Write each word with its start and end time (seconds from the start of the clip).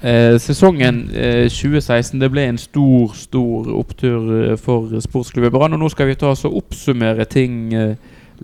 Eh, 0.00 0.36
sesongen 0.40 1.02
eh, 1.14 1.46
2016 1.50 2.18
Det 2.20 2.30
ble 2.32 2.44
en 2.48 2.58
stor, 2.60 3.14
stor 3.16 3.68
opptur 3.78 4.30
eh, 4.52 4.54
for 4.60 4.92
sportsklubben 5.04 5.52
Brann. 5.54 5.76
Og 5.76 5.82
nå 5.82 5.90
skal 5.92 6.10
vi 6.10 6.18
ta 6.18 6.32
oss 6.32 6.46
og 6.48 6.56
oppsummere 6.62 7.26
ting 7.30 7.74
eh, 7.76 7.94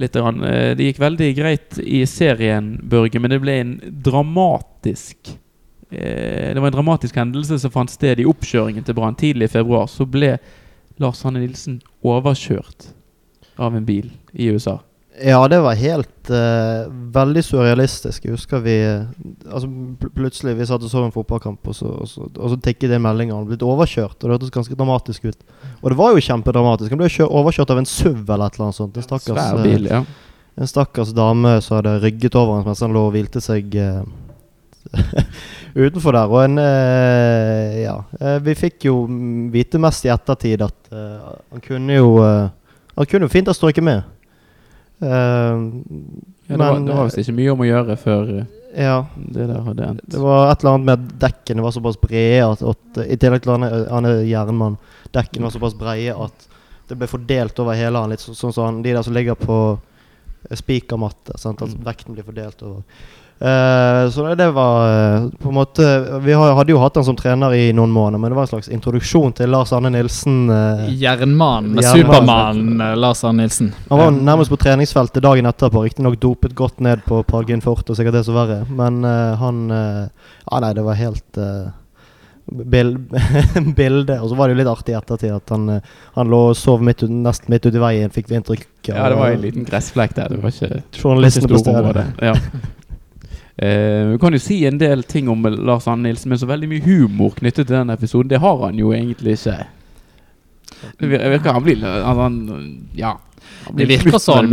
litt. 0.00 0.16
Eh, 0.16 0.72
det 0.78 0.90
gikk 0.90 1.00
veldig 1.02 1.30
greit 1.38 1.78
i 1.82 2.04
serien, 2.10 2.74
Børge, 2.82 3.22
men 3.22 3.34
det 3.34 3.40
ble 3.44 3.58
en 3.60 3.74
dramatisk 4.04 5.34
eh, 5.90 6.52
Det 6.54 6.60
var 6.60 6.70
en 6.70 6.78
dramatisk 6.78 7.18
hendelse 7.20 7.60
som 7.62 7.74
fant 7.74 7.92
sted 7.92 8.22
i 8.22 8.28
oppkjøringen 8.28 8.86
til 8.86 8.98
Brann 8.98 9.18
tidlig 9.18 9.50
i 9.50 9.56
februar. 9.56 9.88
Så 9.90 10.06
ble 10.06 10.36
Lars 11.02 11.24
Hanne 11.26 11.42
Nilsen 11.42 11.80
overkjørt 12.06 12.92
av 13.58 13.74
en 13.74 13.86
bil 13.86 14.10
i 14.32 14.50
USA. 14.50 14.80
Ja, 15.22 15.38
det 15.48 15.60
var 15.62 15.76
helt 15.78 16.30
uh, 16.30 16.90
veldig 17.14 17.42
surrealistisk. 17.46 18.24
Jeg 18.24 18.34
husker 18.34 18.62
vi 18.64 18.72
eh, 18.82 19.04
Altså 19.46 19.68
pl 19.68 20.10
Plutselig 20.16 20.56
vi 20.58 20.66
satt 20.66 20.82
og 20.82 20.90
så 20.90 21.04
en 21.04 21.14
fotballkamp, 21.14 21.60
og 21.70 21.76
så, 21.78 21.86
og 21.86 22.08
så, 22.10 22.26
og 22.26 22.50
så 22.50 22.58
tikket 22.64 22.90
det 22.90 22.98
melding. 23.02 23.30
Han 23.30 23.46
blitt 23.46 23.62
overkjørt, 23.62 24.16
og 24.18 24.24
det 24.26 24.34
hørtes 24.38 24.54
ganske 24.54 24.74
dramatisk 24.74 25.28
ut. 25.30 25.38
Og 25.82 25.92
det 25.92 25.98
var 26.00 26.16
jo 26.16 26.24
kjempedramatisk. 26.26 26.90
Han 26.90 27.02
ble 27.04 27.12
kjø 27.14 27.28
overkjørt 27.30 27.70
av 27.70 27.82
en 27.82 27.86
SUV 27.86 28.24
eller 28.24 28.48
et 28.48 28.58
eller 28.58 28.66
annet 28.66 28.80
sånt. 28.80 28.98
En 28.98 29.06
stakkars, 29.06 29.38
eh, 29.44 29.62
bil, 29.62 29.86
ja. 29.92 30.02
en 30.58 30.70
stakkars 30.70 31.14
dame 31.14 31.54
som 31.62 31.78
hadde 31.78 31.94
rygget 32.02 32.34
over 32.40 32.58
hans 32.58 32.66
mens 32.72 32.82
han 32.82 32.94
lå 32.96 33.06
og 33.06 33.14
hvilte 33.14 33.42
seg 33.44 33.78
uh, 33.78 34.02
utenfor 35.84 36.16
der. 36.18 36.26
Og 36.34 36.42
en 36.44 36.58
uh, 36.58 37.78
Ja. 37.84 37.96
eh, 38.20 38.38
vi 38.42 38.54
fikk 38.58 38.88
jo 38.88 39.04
vite 39.52 39.78
mest 39.82 40.06
i 40.06 40.12
ettertid 40.14 40.62
at 40.64 40.90
eh, 40.92 41.30
han 41.52 41.62
kunne 41.64 41.96
jo 42.00 42.16
eh, 42.24 42.48
Han 42.96 43.06
kunne 43.10 43.26
jo 43.26 43.32
fint 43.32 43.48
ha 43.50 43.54
strøket 43.56 43.82
med. 43.82 44.04
Eh, 45.00 45.08
ja 46.46 46.56
det 46.56 46.58
var, 46.60 46.78
det 46.80 46.94
var 46.94 47.04
visst 47.08 47.18
ikke 47.22 47.34
mye 47.38 47.52
om 47.54 47.62
å 47.64 47.66
gjøre 47.68 47.96
før 48.00 48.28
eh, 48.38 48.44
ja. 48.84 48.98
det 49.16 49.46
der 49.50 49.62
hadde 49.66 49.88
endt. 49.88 50.02
Det 50.12 50.20
var 50.22 50.50
et 50.52 50.60
eller 50.62 50.74
annet 50.74 50.86
med 50.86 50.94
at 50.98 51.14
dekkene 51.28 51.64
var 51.64 51.74
såpass 51.74 51.98
brede 52.00 52.44
at, 52.52 52.62
at 52.62 53.00
I 53.06 53.16
tillegg 53.16 53.42
til 53.44 53.52
han 53.56 53.64
er- 53.64 53.88
er 54.12 54.22
jernmann. 54.28 54.78
Dekkene 55.14 55.48
var 55.48 55.50
såpass 55.56 55.74
brede 55.78 56.14
at 56.28 56.48
det 56.88 56.98
ble 57.00 57.06
fordelt 57.08 57.58
over 57.60 57.74
hele 57.78 57.96
han. 57.98 58.10
Litt 58.10 58.20
så- 58.20 58.34
sånn 58.36 58.52
som 58.52 58.64
han, 58.66 58.82
de 58.82 58.92
der 58.92 59.02
som 59.02 59.14
ligger 59.14 59.34
på 59.34 59.78
eh, 60.50 60.56
spikermatte. 60.56 61.32
Altså, 61.32 61.54
Mm. 61.56 61.84
vekten 61.84 62.14
blir 62.14 62.24
fordelt 62.24 62.62
over. 62.62 62.82
Eh, 63.38 64.10
så 64.10 64.34
det, 64.34 64.50
var 64.50 65.16
eh, 65.16 65.28
på 65.38 65.48
en 65.48 65.54
måte 65.54 66.00
Vi 66.20 66.32
hadde 66.32 66.70
jo 66.70 66.78
hatt 66.78 66.94
han 66.96 67.04
som 67.04 67.16
trener 67.18 67.52
i 67.54 67.72
noen 67.74 67.90
måneder, 67.90 68.20
men 68.22 68.30
det 68.30 68.38
var 68.38 68.46
en 68.46 68.52
slags 68.52 68.70
introduksjon 68.70 69.34
til 69.34 69.50
Lars 69.50 69.72
Arne 69.74 69.90
Nilsen. 69.90 70.44
eh. 70.54 70.84
Jernmannen, 71.02 71.82
Supermannen 71.82 72.78
Supermann 72.78 73.00
Lars 73.00 73.24
Arne 73.24 73.42
Nilsen. 73.42 73.72
han 73.90 73.98
var 73.98 74.10
nærmest 74.10 74.54
på 74.54 74.60
treningsfeltet 74.62 75.22
dagen 75.22 75.50
etterpå. 75.50 75.82
Riktignok 75.82 76.20
dopet 76.22 76.54
godt 76.54 76.80
ned 76.80 77.02
på 77.04 77.22
Pargin 77.26 77.60
Fort 77.60 77.90
og 77.90 77.98
sikkert 77.98 78.20
det 78.20 78.24
som 78.24 78.38
verre. 78.38 78.62
Men 78.70 79.02
han 79.04 79.64
Ja, 79.70 80.60
nei, 80.60 80.72
det 80.76 80.84
var 80.84 80.94
helt 80.94 81.38
uh, 81.40 81.72
bilde. 83.80 84.20
Og 84.20 84.28
så 84.30 84.36
var 84.36 84.48
det 84.48 84.54
jo 84.54 84.60
litt 84.60 84.70
artig 84.70 84.94
i 84.94 84.98
ettertid 84.98 85.34
at 85.34 85.50
han, 85.50 85.80
han 86.14 86.30
lå 86.30 86.40
og 86.52 86.56
sov 86.56 86.84
midt 86.84 87.02
ut, 87.02 87.10
nesten 87.10 87.50
midt 87.50 87.66
ute 87.66 87.80
i 87.80 87.82
veien, 87.82 88.14
fikk 88.14 88.30
vi 88.30 88.38
inntrykk 88.38 88.66
Ja, 88.92 89.08
det 89.08 89.18
var 89.18 89.34
en 89.34 89.44
liten 89.44 89.68
gressflekk 89.68 90.14
der. 90.16 90.32
Det 90.32 90.42
var 90.44 90.54
ikke 90.54 90.82
Journalistene 91.00 91.50
på 91.50 91.62
stedet. 91.64 92.06
Ja. 92.22 92.36
Eh, 93.56 94.10
vi 94.10 94.18
kan 94.18 94.34
jo 94.34 94.42
si 94.42 94.64
en 94.66 94.80
del 94.80 95.04
ting 95.06 95.28
om 95.30 95.44
Lars 95.46 95.86
Anne 95.86 96.08
Nilsen, 96.08 96.32
men 96.32 96.40
så 96.40 96.48
veldig 96.50 96.70
mye 96.72 96.84
humor 96.86 97.36
knyttet 97.38 97.68
til 97.68 97.76
den 97.76 97.94
episoden. 97.94 98.32
Det 98.32 98.42
har 98.42 98.64
han 98.66 98.80
jo 98.80 98.92
egentlig 98.96 99.38
ikke. 99.38 99.60
Det 100.98 101.08
virker 101.08 101.54
han 101.54 101.64
blir 101.64 101.84
altså, 101.84 102.20
han, 102.22 102.88
Ja. 102.98 103.14
Han 103.64 103.76
Det 103.76 103.86
virker 103.88 104.18
sånn. 104.20 104.50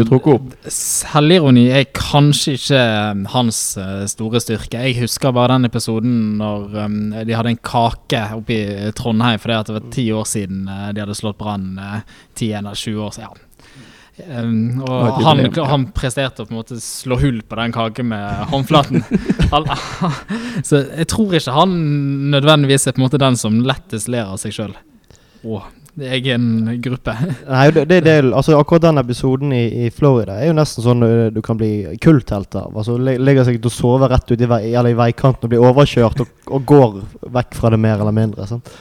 Selvironi 0.71 1.65
er 1.73 1.87
kanskje 1.95 2.55
ikke 2.57 2.79
eh, 2.79 3.21
hans 3.33 3.59
eh, 3.79 4.03
store 4.11 4.39
styrke. 4.43 4.83
Jeg 4.85 4.99
husker 5.01 5.33
bare 5.35 5.57
den 5.57 5.67
episoden 5.67 6.17
når 6.39 6.77
um, 6.85 6.97
de 7.27 7.35
hadde 7.35 7.53
en 7.55 7.61
kake 7.65 8.21
oppe 8.37 8.55
i 8.55 8.91
Trondheim 8.95 9.39
fordi 9.41 9.59
det 9.67 9.75
var 9.77 9.87
ti 9.95 10.05
år 10.15 10.27
siden 10.29 10.63
eh, 10.71 10.89
de 10.95 11.03
hadde 11.03 11.17
slått 11.17 11.39
Brann. 11.39 11.73
eh, 11.79 12.03
10 12.39 12.53
eller 12.61 12.75
20 12.83 13.03
år 13.07 13.15
siden. 13.17 13.41
Ja. 13.41 13.50
Um, 14.27 14.81
og 14.85 15.21
han, 15.25 15.43
han 15.69 15.87
presterte 15.95 16.43
å 16.43 16.47
på 16.47 16.53
en 16.53 16.59
måte 16.61 16.79
slå 16.83 17.17
hull 17.21 17.41
på 17.47 17.57
den 17.59 17.73
kaken 17.75 18.09
med 18.11 18.45
håndflaten. 18.51 19.03
Han, 19.51 19.65
så 20.63 20.79
jeg 20.85 21.09
tror 21.11 21.33
ikke 21.35 21.51
han 21.51 21.73
nødvendigvis 22.31 22.87
er 22.87 22.93
på 22.95 23.01
en 23.01 23.03
måte 23.03 23.19
den 23.19 23.35
som 23.35 23.57
lettest 23.67 24.07
ler 24.11 24.29
av 24.31 24.37
seg 24.39 24.53
sjøl. 24.55 24.71
Og 25.43 25.65
egen 25.99 26.69
gruppe. 26.81 27.15
Nei, 27.49 27.65
det, 27.71 27.85
det, 27.89 27.99
det, 28.05 28.15
altså 28.37 28.55
Akkurat 28.59 28.85
den 28.85 29.01
episoden 29.01 29.51
i, 29.53 29.63
i 29.85 29.89
Florida 29.91 30.37
er 30.39 30.51
jo 30.51 30.55
nesten 30.55 30.85
sånn 30.85 31.03
du, 31.03 31.11
du 31.35 31.41
kan 31.43 31.59
bli 31.59 31.97
kulthelt 32.01 32.55
av. 32.55 32.71
Altså 32.77 32.95
seg 32.95 33.59
til 33.59 33.67
å 33.67 33.73
sove 33.73 34.07
rett 34.11 34.31
ut 34.31 34.39
i, 34.39 34.49
vei, 34.49 34.61
eller 34.71 34.93
i 34.93 34.99
veikanten 35.01 35.47
og 35.47 35.51
blir 35.51 35.67
overkjørt 35.67 36.23
og, 36.23 36.31
og 36.47 36.65
går 36.71 36.97
vekk 37.39 37.59
fra 37.59 37.73
det 37.73 37.81
mer 37.81 37.99
eller 37.99 38.15
mindre. 38.15 38.47
Sant? 38.49 38.71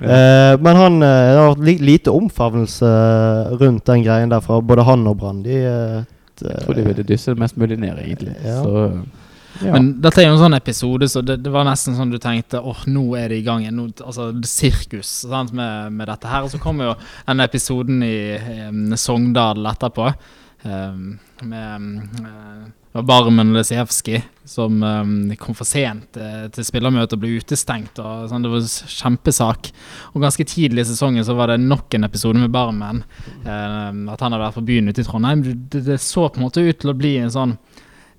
Eh, 0.00 0.54
men 0.60 0.76
han 0.76 1.02
eh, 1.02 1.30
det 1.30 1.38
har 1.38 1.50
vært 1.52 1.64
li, 1.68 1.76
lite 1.92 2.12
omfavnelse 2.14 2.90
rundt 3.60 3.84
den 3.90 4.04
greien 4.06 4.32
der 4.32 4.44
fra 4.44 4.60
både 4.64 4.86
han 4.88 5.06
og 5.10 5.18
Brann. 5.20 5.42
De, 5.44 5.56
eh, 5.60 5.98
Jeg 6.40 6.62
tror 6.64 6.78
de 6.78 6.84
ville 6.86 7.04
dysse 7.04 7.34
det 7.34 7.42
mest 7.42 7.58
mulig 7.60 7.76
ned, 7.80 7.98
egentlig. 8.00 8.36
Ja. 8.44 8.62
Så 8.64 8.86
ja. 9.60 9.74
Men 9.74 9.90
dette 10.00 10.22
er 10.22 10.30
jo 10.30 10.36
en 10.36 10.40
sånn 10.40 10.56
episode, 10.56 11.08
så 11.10 11.20
det, 11.26 11.40
det 11.44 11.50
var 11.52 11.66
nesten 11.68 11.96
sånn 11.98 12.12
du 12.12 12.16
tenkte 12.22 12.62
åh, 12.64 12.84
nå 12.88 13.02
er 13.18 13.28
det 13.28 13.40
i 13.42 13.44
gang 13.44 13.64
igjen. 13.64 13.76
Nå, 13.76 13.90
altså, 14.06 14.30
sirkus 14.48 15.10
sant, 15.26 15.52
med, 15.56 15.92
med 15.92 16.08
dette 16.08 16.30
her. 16.30 16.46
Og 16.46 16.52
så 16.54 16.60
kommer 16.62 16.92
jo 16.92 16.94
den 17.26 17.44
episoden 17.44 18.04
i 18.06 18.16
i 18.40 19.00
Sogndal 19.00 19.66
etterpå. 19.68 20.12
Um, 20.60 21.18
med 21.42 22.00
eh, 22.20 22.64
det 22.90 22.98
var 22.98 23.06
Barmen 23.06 23.52
Lesijevskij 23.54 24.22
som 24.50 24.82
um, 24.82 25.10
kom 25.38 25.54
for 25.54 25.68
sent 25.68 26.16
uh, 26.18 26.48
til 26.50 26.66
spillermøtet 26.66 27.14
og 27.14 27.20
ble 27.22 27.36
utestengt. 27.38 28.00
Og, 28.02 28.24
sånn, 28.26 28.42
det 28.42 28.50
var 28.50 28.64
en 28.64 28.94
kjempesak. 28.96 29.68
Og 30.10 30.24
ganske 30.24 30.46
tidlig 30.50 30.82
i 30.82 30.88
sesongen 30.88 31.22
så 31.26 31.36
var 31.38 31.52
det 31.52 31.60
nok 31.62 31.94
en 31.94 32.08
episode 32.08 32.42
med 32.42 32.50
Barmen. 32.50 33.04
Uh, 33.44 33.94
at 34.10 34.18
han 34.18 34.34
hadde 34.34 34.42
vært 34.42 34.58
på 34.58 34.64
byen 34.72 34.90
ute 34.90 35.04
i 35.04 35.06
Trondheim. 35.06 35.44
Det, 35.70 35.84
det 35.86 36.00
så 36.02 36.26
på 36.26 36.42
en 36.42 36.48
måte 36.48 36.66
ut 36.66 36.82
til 36.82 36.90
å 36.90 36.96
bli 36.98 37.14
en 37.22 37.30
sånn 37.30 37.54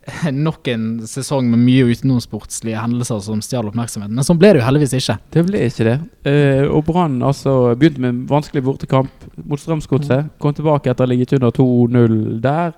nok 0.47 0.67
en 0.71 0.85
sesong 1.07 1.49
med 1.51 1.61
mye 1.61 1.89
utenomsportslige 1.91 2.79
hendelser 2.79 3.19
som 3.25 3.41
stjal 3.43 3.67
oppmerksomheten. 3.69 4.15
Men 4.17 4.27
sånn 4.27 4.39
ble 4.41 4.53
det 4.53 4.61
jo 4.61 4.67
heldigvis 4.69 4.95
ikke. 4.97 5.17
Det 5.35 5.43
ble 5.47 5.65
ikke 5.67 5.87
det. 5.87 5.97
Eh, 6.31 6.63
og 6.65 6.85
Brann 6.87 7.19
altså, 7.25 7.73
begynte 7.75 8.01
med 8.01 8.13
en 8.13 8.23
vanskelig 8.29 8.63
bortekamp 8.65 9.27
mot 9.43 9.61
Strømsgodset. 9.61 10.31
Kom 10.41 10.55
tilbake 10.57 10.91
etter 10.91 11.05
å 11.05 11.09
ha 11.09 11.11
ligget 11.11 11.35
under 11.37 11.53
2-0 11.59 12.17
der. 12.43 12.73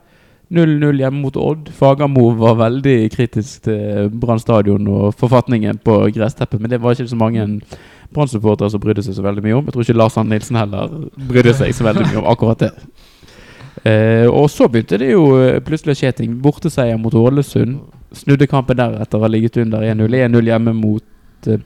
0-0 0.52 1.00
hjemme 1.00 1.22
mot 1.22 1.38
Odd. 1.40 1.70
Fagermo 1.74 2.30
var 2.38 2.60
veldig 2.60 2.98
kritisk 3.14 3.64
til 3.68 4.12
Brann 4.22 4.42
stadion 4.42 4.88
og 4.92 5.16
forfatningen 5.18 5.80
på 5.84 5.98
gressteppet, 6.14 6.62
men 6.62 6.70
det 6.70 6.82
var 6.82 6.94
ikke 6.94 7.10
så 7.10 7.18
mange 7.20 7.48
Brann-supportere 8.14 8.70
som 8.70 8.82
brydde 8.82 9.06
seg 9.06 9.18
så 9.18 9.26
veldig 9.26 9.44
mye 9.46 9.56
om. 9.58 9.66
Jeg 9.66 9.74
tror 9.74 9.88
ikke 9.88 9.98
Lars 9.98 10.18
Arne 10.20 10.36
Nilsen 10.36 10.60
heller 10.60 10.92
brydde 11.30 11.56
seg 11.58 11.74
så 11.74 11.88
veldig 11.88 12.06
mye 12.10 12.22
om 12.22 12.30
akkurat 12.30 12.62
det. 12.62 12.72
Eh, 13.84 14.28
og 14.30 14.46
så 14.54 14.68
begynte 14.72 15.00
det 15.02 15.10
jo 15.12 15.24
eh, 15.42 15.60
plutselig 15.66 15.96
å 15.96 16.00
skje 16.04 16.12
ting. 16.20 16.36
Borteseier 16.44 17.00
mot 17.02 17.16
Ålesund. 17.18 17.80
Snudde 18.14 18.48
kampen 18.48 18.78
deretter 18.78 19.24
har 19.24 19.34
ligget 19.34 19.58
under 19.64 19.82
1-0. 19.82 20.20
1-0 20.28 20.52
hjemme 20.52 20.76
mot 20.78 21.50
eh, 21.50 21.64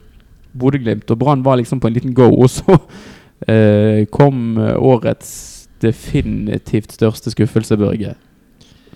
Bodø-Glimt. 0.58 1.10
Og 1.12 1.20
Brann 1.20 1.44
var 1.46 1.60
liksom 1.60 1.82
på 1.82 1.90
en 1.90 1.98
liten 1.98 2.16
go. 2.16 2.30
Og 2.32 2.48
så 2.50 2.78
eh, 3.52 4.06
kom 4.10 4.56
årets 4.58 5.68
definitivt 5.84 6.96
største 6.96 7.30
skuffelse, 7.34 7.76
Børge. 7.78 8.16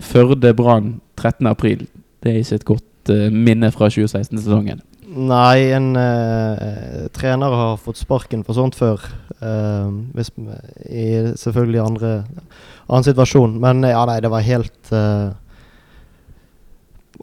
Førde-Brann 0.03 0.97
13.4. 1.19 1.85
Det 2.23 2.31
er 2.31 2.41
ikke 2.41 2.59
et 2.59 2.67
godt 2.67 3.13
uh, 3.13 3.27
minne 3.33 3.71
fra 3.73 3.89
2016-sesongen. 3.91 4.81
Nei, 5.13 5.69
en 5.75 5.91
uh, 5.93 7.05
trener 7.13 7.53
har 7.53 7.77
fått 7.81 8.01
sparken 8.01 8.41
for 8.45 8.57
sånt 8.57 8.77
før. 8.77 9.03
Uh, 9.43 9.91
hvis, 10.15 10.31
I 10.89 11.35
selvfølgelig 11.37 11.83
andre 11.83 12.13
annen 12.87 13.05
situasjon. 13.05 13.59
Men 13.61 13.85
ja, 13.85 14.03
nei, 14.09 14.19
det 14.23 14.31
var 14.33 14.45
helt 14.45 14.93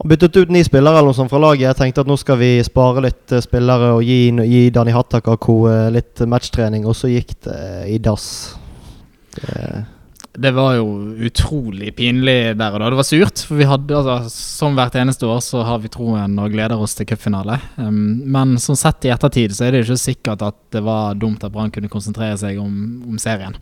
Man 0.00 0.08
byttet 0.08 0.36
ut 0.38 0.52
ni 0.54 0.62
spillere 0.64 0.96
eller 0.96 1.10
noe 1.10 1.16
sånt 1.18 1.32
fra 1.32 1.40
laget. 1.42 1.66
Jeg 1.66 1.76
tenkte 1.76 2.04
at 2.04 2.08
nå 2.08 2.14
skal 2.16 2.38
vi 2.40 2.52
spare 2.64 3.02
litt 3.04 3.34
spillere 3.44 3.90
og 3.98 4.04
gi, 4.06 4.30
gi 4.48 4.60
Dani 4.72 4.94
Hattaka 4.94 5.34
co. 5.36 5.56
eh, 5.68 5.90
litt 5.92 6.22
matchtrening, 6.24 6.86
og 6.88 6.96
så 6.96 7.10
gikk 7.10 7.34
det 7.44 7.58
i 7.90 7.98
dass. 8.00 8.28
Det, 9.34 9.82
Det 10.32 10.50
var 10.54 10.76
jo 10.76 10.84
utrolig 11.26 11.90
pinlig 11.98 12.54
der 12.54 12.74
og 12.76 12.78
da. 12.80 12.90
Det 12.92 12.98
var 13.00 13.06
surt, 13.08 13.40
for 13.48 13.58
vi 13.58 13.66
hadde 13.66 13.96
altså, 13.98 14.30
som 14.30 14.76
hvert 14.78 14.94
eneste 15.00 15.26
år 15.26 15.40
så 15.42 15.64
har 15.66 15.80
vi 15.82 15.90
troen 15.90 16.36
og 16.38 16.52
gleder 16.52 16.78
oss 16.78 16.94
til 16.94 17.08
cupfinale. 17.10 17.56
Um, 17.80 18.20
men 18.30 18.54
sånn 18.62 18.78
sett 18.78 19.08
i 19.08 19.10
ettertid 19.10 19.56
så 19.56 19.66
er 19.66 19.74
det 19.74 19.80
jo 19.82 19.88
ikke 19.90 20.04
sikkert 20.04 20.44
at 20.46 20.60
det 20.76 20.84
var 20.86 21.18
dumt 21.18 21.42
at 21.42 21.50
Brann 21.52 21.72
kunne 21.74 21.90
konsentrere 21.90 22.38
seg 22.38 22.60
om, 22.62 22.70
om 23.10 23.18
serien. 23.18 23.58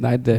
Nei, 0.00 0.14
det, 0.16 0.38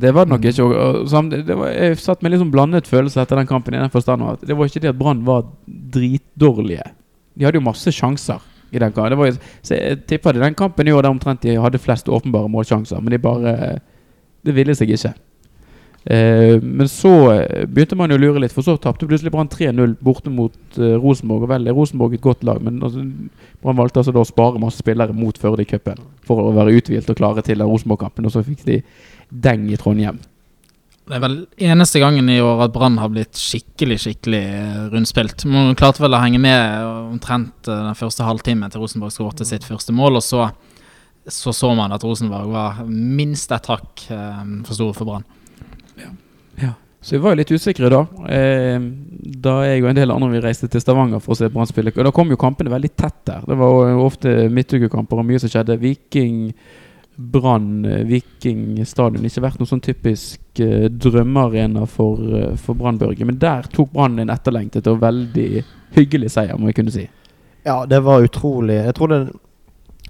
det 0.00 0.14
var 0.16 0.24
det 0.24 0.32
nok 0.32 0.48
ikke. 0.48 0.70
Samtidig- 1.12 1.44
det 1.50 1.58
var, 1.60 1.68
jeg 1.76 2.00
satt 2.00 2.24
med 2.24 2.32
litt 2.32 2.40
sånn 2.40 2.54
blandet 2.54 2.88
følelse 2.88 3.20
etter 3.20 3.36
den 3.36 3.50
kampen. 3.50 3.76
i 3.76 3.82
den 3.82 3.92
forstand 3.92 4.24
at 4.24 4.40
Det 4.48 4.56
var 4.56 4.70
ikke 4.70 4.80
det 4.80 4.94
at 4.94 4.98
Brann 4.98 5.20
var 5.28 5.44
dritdårlige. 5.68 6.88
De 7.36 7.44
hadde 7.44 7.60
jo 7.60 7.66
masse 7.68 7.92
sjanser 7.92 8.40
i 8.72 8.80
den 8.80 8.92
kampen. 8.96 9.12
Det 9.12 9.18
var, 9.20 9.36
så 9.60 9.76
jeg 9.76 10.06
tipper 10.08 10.32
det 10.32 10.40
den 10.46 10.56
kampen 10.56 10.88
i 10.88 10.96
år 10.96 11.04
der 11.04 11.12
omtrent 11.12 11.44
de 11.44 11.58
hadde 11.60 11.80
flest 11.84 12.08
åpenbare 12.08 12.48
målsjanser, 12.48 13.04
men 13.04 13.12
de 13.12 13.20
bare 13.20 13.54
Det 14.42 14.54
ville 14.56 14.74
seg 14.78 14.90
ikke. 14.94 15.12
Eh, 16.04 16.56
men 16.58 16.88
så 16.90 17.12
eh, 17.30 17.62
begynte 17.70 17.94
man 17.98 18.10
jo 18.10 18.18
å 18.18 18.22
lure 18.22 18.42
litt, 18.42 18.54
for 18.54 18.66
så 18.66 18.74
tapte 18.80 19.06
plutselig 19.06 19.30
Brann 19.34 19.50
3-0 19.52 19.94
borte 20.02 20.32
mot 20.34 20.80
eh, 20.80 20.96
Rosenborg. 20.98 21.46
Og 21.46 21.52
vel 21.52 21.70
er 21.70 21.78
Rosenborg 21.78 22.18
et 22.18 22.24
godt 22.24 22.42
lag, 22.46 22.58
men 22.64 22.82
altså, 22.82 23.04
Brann 23.62 23.78
valgte 23.78 24.02
altså 24.02 24.14
da 24.14 24.24
å 24.24 24.28
spare 24.28 24.62
masse 24.62 24.82
spillere 24.82 25.14
mot 25.14 25.38
Førde 25.38 25.62
i 25.62 25.68
cupen 25.68 26.02
for 26.26 26.42
å 26.42 26.50
være 26.56 26.74
uthvilt 26.78 27.10
og 27.10 27.18
klare 27.22 27.46
til 27.46 27.62
Rosenborg-kampen, 27.62 28.26
og 28.26 28.34
så 28.34 28.44
fikk 28.46 28.66
de 28.66 28.82
deng 29.30 29.68
i 29.70 29.78
Trondheim. 29.80 30.20
Det 31.02 31.16
er 31.16 31.22
vel 31.24 31.40
eneste 31.66 31.98
gangen 31.98 32.28
i 32.30 32.38
år 32.40 32.60
at 32.68 32.74
Brann 32.74 33.00
har 33.02 33.10
blitt 33.10 33.38
skikkelig 33.38 33.98
skikkelig 34.04 34.42
eh, 34.42 34.82
rundspilt. 34.92 35.42
Man 35.50 35.74
klarte 35.78 36.04
vel 36.04 36.14
å 36.14 36.20
henge 36.22 36.38
med 36.42 36.84
omtrent 36.86 37.66
eh, 37.66 37.80
den 37.88 37.98
første 37.98 38.26
halvtimen 38.26 38.70
til 38.70 38.84
Rosenborg 38.84 39.14
skåret 39.14 39.42
sitt 39.48 39.66
første 39.66 39.94
mål, 39.96 40.20
og 40.20 40.24
så, 40.24 40.46
så 41.26 41.52
så 41.54 41.70
man 41.78 41.92
at 41.94 42.02
Rosenborg 42.04 42.50
var 42.50 42.82
minst 42.88 43.52
et 43.54 43.68
hakk 43.70 44.06
eh, 44.10 44.42
for 44.66 44.74
store 44.74 44.96
for 44.96 45.08
Brann. 45.08 45.28
Så 47.02 47.16
vi 47.16 47.18
var 47.18 47.34
jo 47.34 47.40
litt 47.40 47.50
usikre 47.50 47.88
da. 47.90 48.04
Eh, 48.30 48.78
da 49.42 49.56
jeg 49.66 49.82
og 49.82 49.88
en 49.90 49.98
del 49.98 50.12
andre 50.14 50.36
vi 50.36 50.42
reiste 50.44 50.68
til 50.70 50.82
Stavanger 50.84 51.18
for 51.22 51.34
å 51.34 51.38
se 51.40 51.48
Brann 51.50 51.66
spille. 51.66 51.90
Og 51.96 52.06
da 52.06 52.12
kom 52.14 52.30
jo 52.30 52.38
kampene 52.38 52.70
veldig 52.70 52.92
tett 52.94 53.18
der. 53.26 53.42
Det 53.48 53.56
var 53.58 53.88
jo 53.90 54.04
ofte 54.04 54.34
midtukekamper 54.46 55.18
og 55.18 55.26
mye 55.26 55.40
som 55.42 55.50
skjedde. 55.50 55.80
Viking, 55.82 56.52
Brann, 57.16 57.84
eh, 57.90 58.04
Viking 58.06 58.78
stadion. 58.86 59.26
Ikke 59.26 59.42
vært 59.42 59.58
noen 59.58 59.72
sånn 59.72 59.82
typisk 59.82 60.62
eh, 60.62 60.86
drømmearena 60.86 61.88
for, 61.90 62.22
eh, 62.38 62.54
for 62.62 62.78
Brann-Børge. 62.78 63.26
Men 63.26 63.42
der 63.42 63.66
tok 63.74 63.90
Brann 63.96 64.22
en 64.22 64.30
etterlengtet 64.30 64.86
og 64.86 65.02
veldig 65.02 65.64
hyggelig 65.98 66.30
seier, 66.36 66.54
må 66.54 66.70
jeg 66.70 66.78
kunne 66.78 66.94
si. 66.94 67.08
Ja, 67.66 67.80
det 67.82 67.98
var 68.06 68.22
utrolig. 68.22 68.78
Jeg 68.78 68.94
tror 68.94 69.10
det 69.10 69.24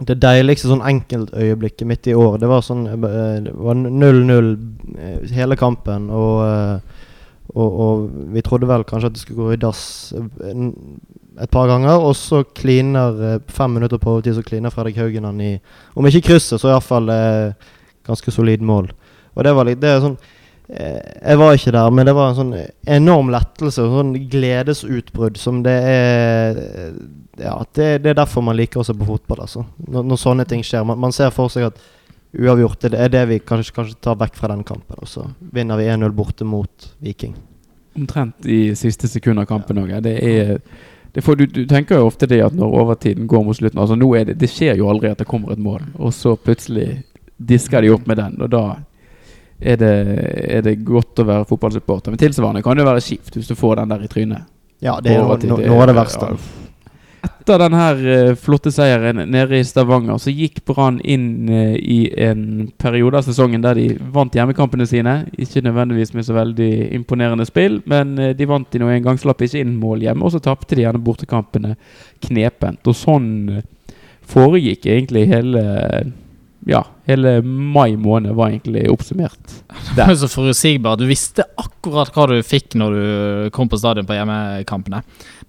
det 0.01 0.17
deiligste 0.23 0.71
sånn 0.71 0.85
enkeltøyeblikket 0.89 1.89
midt 1.89 2.09
i 2.09 2.17
år, 2.17 2.39
det 2.41 2.49
var 2.49 2.65
sånn 2.65 2.87
eh, 2.89 3.43
Det 3.45 3.53
var 3.53 3.77
0-0 3.77 4.49
eh, 4.97 5.35
hele 5.37 5.59
kampen, 5.61 6.09
og, 6.09 6.39
eh, 6.47 7.05
og, 7.53 7.81
og 7.85 8.07
vi 8.33 8.45
trodde 8.45 8.71
vel 8.71 8.87
kanskje 8.89 9.11
at 9.11 9.19
det 9.19 9.23
skulle 9.23 9.45
gå 9.45 9.53
i 9.53 9.61
dass 9.61 9.83
et 11.43 11.53
par 11.53 11.69
ganger, 11.69 12.01
og 12.01 12.17
så 12.17 12.43
kliner 12.57 13.41
fem 13.53 13.77
minutter 13.77 14.01
på 14.01 14.17
overtid, 14.17 14.37
så 14.37 14.45
kliner 14.47 14.73
Fredrik 14.73 14.99
Haugen 15.01 15.29
han 15.29 15.41
i 15.41 15.55
Om 15.97 16.09
ikke 16.09 16.27
krysset, 16.31 16.61
så 16.61 16.73
iallfall 16.73 17.13
eh, 17.13 17.71
ganske 18.09 18.33
solid 18.33 18.65
mål. 18.65 18.91
Og 19.37 19.45
det 19.45 19.55
var 19.57 19.69
litt 19.69 19.81
Det 19.81 19.93
er 19.93 20.03
sånn 20.05 20.19
Jeg 20.69 21.39
var 21.41 21.57
ikke 21.57 21.73
der, 21.75 21.91
men 21.91 22.07
det 22.07 22.15
var 22.17 22.31
en 22.31 22.37
sånn 22.39 22.53
enorm 22.89 23.33
lettelse 23.35 23.83
sånn 23.93 24.13
gledesutbrudd 24.31 25.41
som 25.41 25.59
det 25.65 25.75
er 25.75 26.61
Ja, 27.41 27.57
det, 27.75 27.89
det 28.05 28.13
er 28.13 28.21
derfor 28.21 28.45
man 28.47 28.57
liker 28.57 28.81
å 28.81 28.87
se 28.87 28.95
på 28.97 29.09
fotball, 29.09 29.43
altså. 29.47 29.65
Når, 29.89 30.07
når 30.07 30.21
sånne 30.21 30.47
ting 30.49 30.63
skjer. 30.65 30.85
Man, 30.87 31.01
man 31.03 31.15
ser 31.17 31.33
for 31.35 31.53
seg 31.53 31.71
at 31.71 31.81
uavgjort 32.33 32.87
det 32.87 33.01
er 33.01 33.11
det 33.13 33.25
vi 33.29 33.41
kanskje, 33.45 33.75
kanskje 33.77 33.99
tar 34.01 34.21
vekk 34.21 34.39
fra 34.39 34.53
den 34.53 34.65
kampen, 34.69 35.01
og 35.03 35.09
så 35.11 35.27
vinner 35.53 35.81
vi 35.81 35.91
1-0 35.93 36.15
borte 36.17 36.47
mot 36.49 36.89
Viking. 37.05 37.35
Omtrent 37.99 38.47
i 38.49 38.63
siste 38.79 39.11
sekund 39.11 39.43
av 39.43 39.51
kampen 39.51 39.83
òg. 39.83 39.99
Det 40.05 40.17
er 40.17 40.55
det 41.13 41.21
får, 41.21 41.37
du, 41.37 41.47
du 41.47 41.67
tenker 41.69 42.01
jo 42.01 42.07
ofte 42.09 42.29
det 42.29 42.39
at 42.41 42.55
når 42.57 42.79
overtiden 42.81 43.27
går 43.29 43.43
mot 43.45 43.57
slutten 43.57 43.81
Altså 43.83 43.99
nå 44.01 44.07
er 44.17 44.31
det, 44.31 44.39
det 44.41 44.49
skjer 44.49 44.79
jo 44.81 44.87
aldri 44.89 45.11
at 45.13 45.21
det 45.21 45.29
kommer 45.29 45.53
et 45.53 45.61
mål, 45.61 45.83
og 46.01 46.15
så 46.17 46.33
plutselig 46.41 47.03
disker 47.37 47.85
de 47.85 47.91
opp 47.93 48.07
med 48.09 48.17
den, 48.17 48.39
og 48.41 48.49
da 48.53 48.63
er 49.63 49.79
det, 49.81 49.93
er 50.59 50.65
det 50.67 50.79
godt 50.87 51.23
å 51.23 51.29
være 51.29 51.49
fotballsupporter. 51.51 52.15
Men 52.15 52.23
tilsvarende 52.23 52.65
kan 52.65 52.79
det 52.79 52.89
være 52.89 53.05
kjipt 53.05 53.39
hvis 53.39 53.51
du 53.51 53.57
får 53.59 53.81
den 53.83 53.95
der 53.95 54.03
i 54.05 54.11
trynet. 54.11 54.51
Ja, 54.83 54.99
det 55.03 55.15
er 55.15 55.23
noe, 55.23 55.39
noe 55.63 55.81
av 55.85 55.89
det 55.93 55.95
verste. 55.95 56.33
Etter 57.23 57.59
den 57.59 57.75
her 57.75 58.01
eh, 58.11 58.33
flotte 58.39 58.71
seieren 58.75 59.21
nede 59.31 59.59
i 59.59 59.67
Stavanger, 59.67 60.19
så 60.19 60.31
gikk 60.35 60.61
Brann 60.67 60.99
inn 61.03 61.51
eh, 61.51 61.75
i 61.79 61.99
en 62.25 62.71
periode 62.83 63.19
av 63.19 63.27
sesongen 63.27 63.63
der 63.63 63.79
de 63.79 63.87
vant 64.15 64.35
hjemmekampene 64.35 64.87
sine. 64.91 65.15
Ikke 65.39 65.63
nødvendigvis 65.63 66.15
med 66.17 66.27
så 66.27 66.35
veldig 66.35 66.71
imponerende 66.99 67.47
spill, 67.47 67.81
men 67.91 68.17
eh, 68.19 68.35
de 68.39 68.49
vant 68.51 68.67
de 68.71 68.83
nå 68.83 68.91
en 68.91 69.07
gang. 69.07 69.21
Slapp 69.23 69.43
ikke 69.43 69.63
inn 69.63 69.77
mål 69.79 70.03
hjemme, 70.07 70.27
og 70.27 70.35
så 70.35 70.43
tapte 70.43 70.79
de 70.79 70.83
gjerne 70.83 71.03
bortekampene 71.03 71.77
knepent. 72.27 72.83
Og 72.91 72.99
sånn 72.99 73.31
foregikk 74.33 74.87
egentlig 74.91 75.29
hele 75.31 75.63
Ja, 76.69 76.85
hele 77.09 77.41
mai 77.43 77.97
måned 77.99 78.37
var 78.39 78.53
egentlig 78.53 78.85
oppsummert 78.93 79.55
jo 79.99 80.15
så 80.21 80.29
forutsigbar. 80.31 80.99
Du 81.01 81.09
visste 81.09 81.43
akkurat 81.59 82.13
hva 82.15 82.29
du 82.31 82.37
fikk 82.47 82.77
når 82.79 82.95
du 82.95 83.49
kom 83.55 83.71
på 83.71 83.81
stadion 83.81 84.07
på 84.07 84.15
hjemmekampene. 84.15 85.03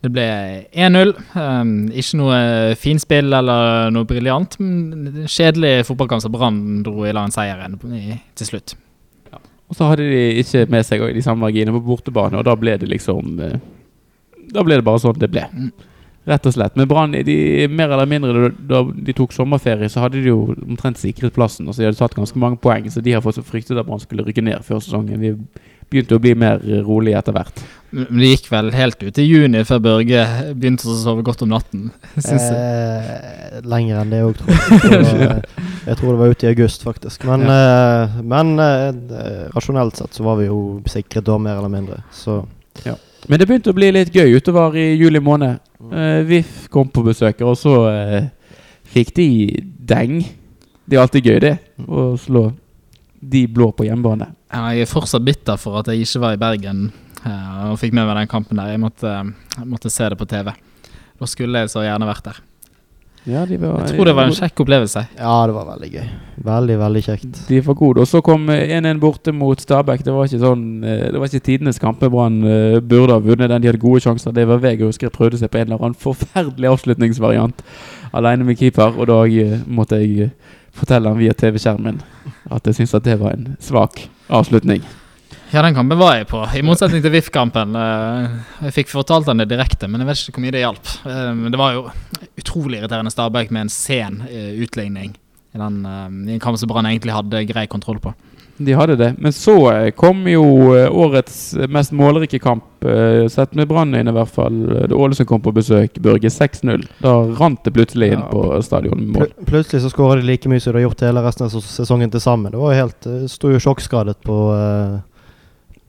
Det 0.04 0.12
ble 0.12 0.26
1-0. 0.74 1.14
Um, 1.38 1.76
ikke 1.94 2.20
noe 2.20 2.40
finspill 2.80 3.30
eller 3.38 3.94
noe 3.94 4.10
briljant, 4.10 4.58
men 4.60 5.12
en 5.14 5.30
kjedelig 5.30 5.86
fotballkamp 5.88 6.26
som 6.26 6.34
Brann 6.34 6.82
dro 6.84 7.06
i 7.08 7.14
land 7.16 7.36
seieren 7.36 7.78
til 7.80 8.50
slutt. 8.50 8.76
Og 9.72 9.78
så 9.78 9.88
hadde 9.90 10.06
de 10.06 10.26
ikke 10.42 10.68
med 10.70 10.86
seg 10.86 11.02
de 11.16 11.24
samme 11.24 11.46
marginene 11.48 11.74
på 11.78 11.86
bortebane, 11.88 12.38
og 12.38 12.46
da 12.46 12.54
ble 12.60 12.76
det 12.78 12.90
liksom 12.92 13.40
eh, 13.42 13.56
Da 14.54 14.62
ble 14.62 14.78
det 14.78 14.86
bare 14.86 15.02
sånn 15.02 15.18
det 15.18 15.32
ble. 15.32 15.48
Mm. 15.50 15.72
Rett 16.24 16.46
og 16.48 16.54
slett. 16.56 16.78
Men 16.80 16.88
Brann, 16.88 17.12
mer 17.12 17.92
eller 17.92 18.08
mindre 18.08 18.34
da, 18.34 18.52
da 18.70 18.82
de 18.96 19.16
tok 19.18 19.34
sommerferie, 19.36 19.92
så 19.92 20.06
hadde 20.06 20.22
de 20.24 20.32
jo 20.32 20.54
omtrent 20.64 21.02
sikret 21.02 21.36
plassen. 21.36 21.68
Og 21.68 21.76
så 21.76 21.84
de 21.84 21.90
hadde 21.90 22.00
tatt 22.00 22.16
ganske 22.16 22.40
mange 22.40 22.62
poeng, 22.64 22.88
så 22.92 23.04
de 23.04 23.16
har 23.16 23.24
fått 23.26 23.42
så 23.42 23.46
fryktet 23.46 23.76
at 23.76 23.88
Brann 23.90 24.02
skulle 24.04 24.24
rykke 24.24 24.46
ned 24.46 24.64
før 24.64 24.80
sesongen. 24.84 25.20
Vi 25.20 25.34
begynte 25.94 26.18
å 26.18 26.24
bli 26.24 26.34
mer 26.40 26.64
eh, 26.64 26.80
rolig 26.86 27.14
etter 27.18 27.36
hvert. 27.36 27.60
Men 27.94 28.22
det 28.24 28.32
gikk 28.32 28.48
vel 28.50 28.72
helt 28.74 29.04
ut 29.04 29.20
i 29.22 29.28
juni 29.28 29.62
før 29.68 29.84
Børge 29.84 30.24
begynte 30.56 30.88
å 30.90 30.96
sove 30.98 31.26
godt 31.28 31.44
om 31.46 31.52
natten. 31.52 31.92
Synes 32.16 32.48
jeg. 32.48 32.58
Eh, 32.58 33.60
lenger 33.70 34.02
enn 34.02 34.16
det 34.16 34.24
òg, 34.26 34.40
tror 34.40 34.56
jeg. 34.56 34.64
Jeg 34.64 34.80
tror, 34.80 35.06
var, 35.20 35.46
jeg 35.92 36.00
tror 36.00 36.10
det 36.10 36.20
var 36.24 36.34
ute 36.34 36.48
i 36.48 36.54
august, 36.56 36.88
faktisk. 36.88 37.28
Men, 37.30 37.46
eh, 37.52 38.20
men 38.34 38.56
eh, 38.64 39.50
rasjonelt 39.54 40.00
sett 40.00 40.16
så 40.16 40.26
var 40.26 40.40
vi 40.40 40.48
jo 40.48 40.60
sikret 40.90 41.28
da, 41.28 41.38
mer 41.38 41.60
eller 41.60 41.76
mindre. 41.76 42.02
Så 42.16 42.42
Men 43.30 43.40
det 43.40 43.48
begynte 43.48 43.72
å 43.72 43.78
bli 43.78 43.92
litt 43.96 44.12
gøy 44.16 44.36
utover 44.38 44.76
i 44.80 44.94
juli 45.00 45.22
måned. 45.24 45.62
Uh, 45.80 46.24
VIF 46.28 46.68
kom 46.74 46.90
på 46.92 47.06
besøk, 47.06 47.44
og 47.48 47.56
så 47.60 47.76
uh, 47.88 48.20
fikk 48.94 49.14
de 49.16 49.28
deng. 49.80 50.20
Det 50.84 50.98
er 50.98 51.04
alltid 51.04 51.30
gøy, 51.30 51.40
det. 51.44 51.56
Å 51.88 52.14
slå 52.20 52.50
de 53.24 53.46
blå 53.48 53.70
på 53.72 53.88
hjemmebane. 53.88 54.34
Jeg 54.52 54.84
er 54.84 54.90
fortsatt 54.90 55.24
bitter 55.24 55.60
for 55.60 55.80
at 55.80 55.90
jeg 55.90 56.04
ikke 56.04 56.24
var 56.26 56.36
i 56.36 56.42
Bergen 56.42 56.88
uh, 57.24 57.72
og 57.72 57.80
fikk 57.82 57.96
med 57.96 58.10
meg 58.10 58.20
den 58.20 58.32
kampen 58.32 58.60
der. 58.60 58.74
Jeg 58.74 58.84
måtte, 58.84 59.14
jeg 59.56 59.70
måtte 59.70 59.94
se 59.94 60.10
det 60.12 60.20
på 60.20 60.28
TV. 60.30 60.52
Da 61.20 61.30
skulle 61.30 61.64
jeg 61.64 61.72
så 61.72 61.86
gjerne 61.86 62.10
vært 62.10 62.28
der. 62.28 62.44
Ja, 63.26 63.46
de 63.48 63.56
var, 63.56 63.86
Jeg 63.86 63.96
tror 63.96 64.06
det 64.10 64.14
var 64.18 64.28
en 64.28 64.36
kjekk 64.36 64.62
opplevelse. 64.66 65.06
ja, 65.16 65.36
det 65.48 65.54
var 65.56 65.68
veldig 65.70 65.90
gøy. 65.94 66.08
Veldig, 66.44 66.76
veldig 66.80 67.04
kjekt. 67.06 67.38
De 67.48 67.62
var 67.64 67.78
gode. 67.80 68.02
Og 68.04 68.08
så 68.08 68.20
kom 68.26 68.50
eh, 68.52 68.74
1-1 68.78 69.00
borte 69.00 69.32
mot 69.32 69.60
Stabæk. 69.64 70.04
Det 70.04 70.12
var 70.12 70.28
ikke 70.28 70.42
sånn 70.42 70.66
eh, 70.84 71.06
Det 71.14 71.22
var 71.22 71.32
ikke 71.32 71.46
tidenes 71.48 71.80
kamp. 71.80 72.04
Brann 72.04 72.42
eh, 72.44 72.80
burde 72.84 73.16
ha 73.16 73.24
vunnet 73.24 73.48
den. 73.48 73.64
De 73.64 73.70
hadde 73.72 73.80
gode 73.80 74.04
sjanser. 74.04 74.36
Det 74.36 74.44
var 74.50 74.60
VG 74.60 74.84
husker 74.90 75.08
jeg 75.08 75.16
prøvde 75.16 75.40
seg 75.40 75.54
på 75.54 75.62
en 75.62 75.70
eller 75.70 75.86
annen 75.86 75.96
forferdelig 76.00 76.74
avslutningsvariant 76.74 77.64
alene 78.14 78.46
med 78.46 78.60
keeper, 78.60 78.94
og 79.00 79.08
da 79.10 79.22
eh, 79.26 79.56
måtte 79.68 80.02
jeg 80.02 80.28
eh, 80.28 80.34
fortelle 80.74 81.10
han 81.10 81.18
via 81.22 81.34
TV-skjermen 81.38 82.02
at 82.54 82.68
jeg 82.68 82.76
syntes 82.82 82.98
at 82.98 83.08
det 83.08 83.18
var 83.22 83.38
en 83.38 83.56
svak 83.62 84.04
avslutning. 84.30 84.84
Ja, 85.54 85.62
den 85.62 85.76
kampen 85.78 86.00
var 86.00 86.16
jeg 86.18 86.26
på, 86.32 86.40
i 86.58 86.64
motsetning 86.66 87.04
til 87.04 87.14
VIF-kampen. 87.14 87.76
Eh, 87.78 88.30
Jeg 88.66 88.74
fikk 88.80 88.90
fortalt 88.90 89.28
han 89.30 89.38
det 89.38 89.52
direkte, 89.52 89.86
men 89.88 90.02
jeg 90.02 90.08
vet 90.10 90.22
ikke 90.24 90.40
hvor 90.40 90.46
mye 90.48 90.56
det 90.56 90.64
hjalp. 90.64 90.88
Eh, 91.06 91.34
Men 91.38 91.52
det 91.54 91.60
var 91.62 91.76
jo 91.76 91.84
utrolig 92.42 92.80
irriterende 92.80 93.14
Stabæk 93.14 93.52
med 93.54 93.68
en 93.68 93.70
sen 93.70 94.24
eh, 94.30 94.56
utligning 94.66 95.12
i, 95.54 95.58
den, 95.62 95.84
i 96.26 96.34
en 96.34 96.40
kamp 96.42 96.58
som 96.58 96.72
Brann 96.72 96.90
egentlig 96.90 97.14
hadde 97.14 97.44
grei 97.46 97.68
kontroll 97.70 98.00
på. 98.02 98.16
De 98.58 98.74
hadde 98.78 98.96
det. 98.98 99.12
Men 99.22 99.32
så 99.34 99.54
kom 99.98 100.26
jo 100.30 100.42
årets 100.90 101.54
mest 101.70 101.94
målrike 101.94 102.40
kamp, 102.42 102.66
sett 103.34 103.54
med 103.58 103.68
Brannøyne 103.70 104.10
i 104.10 104.14
hvert 104.18 104.30
fall. 104.34 104.58
Det 104.70 104.90
Da 104.92 104.98
Ålesund 104.98 105.28
kom 105.30 105.42
på 105.42 105.54
besøk, 105.54 105.98
Børge 106.02 106.30
6-0. 106.34 106.86
Da 107.02 107.14
rant 107.40 107.62
det 107.66 107.74
plutselig 107.74 108.12
inn 108.14 108.22
Ja. 108.26 108.30
på 108.30 108.62
stadion. 108.66 109.08
Pl 109.14 109.30
plutselig 109.50 109.82
så 109.86 109.90
skåra 109.94 110.18
de 110.22 110.26
like 110.28 110.50
mye 110.50 110.62
som 110.62 110.74
de 110.74 110.82
har 110.82 110.90
gjort 110.90 111.02
hele 111.06 111.24
resten 111.26 111.46
av 111.46 111.50
sesongen 111.62 112.12
til 112.14 112.22
sammen. 112.22 112.52
Det 112.54 112.62
var 112.62 112.74
jo 112.74 112.82
helt 112.86 113.08
uh, 113.10 113.26
Sto 113.28 113.50
jo 113.54 113.58
sjokkskadet 113.62 114.22
på, 114.26 114.38
eh, 114.58 115.00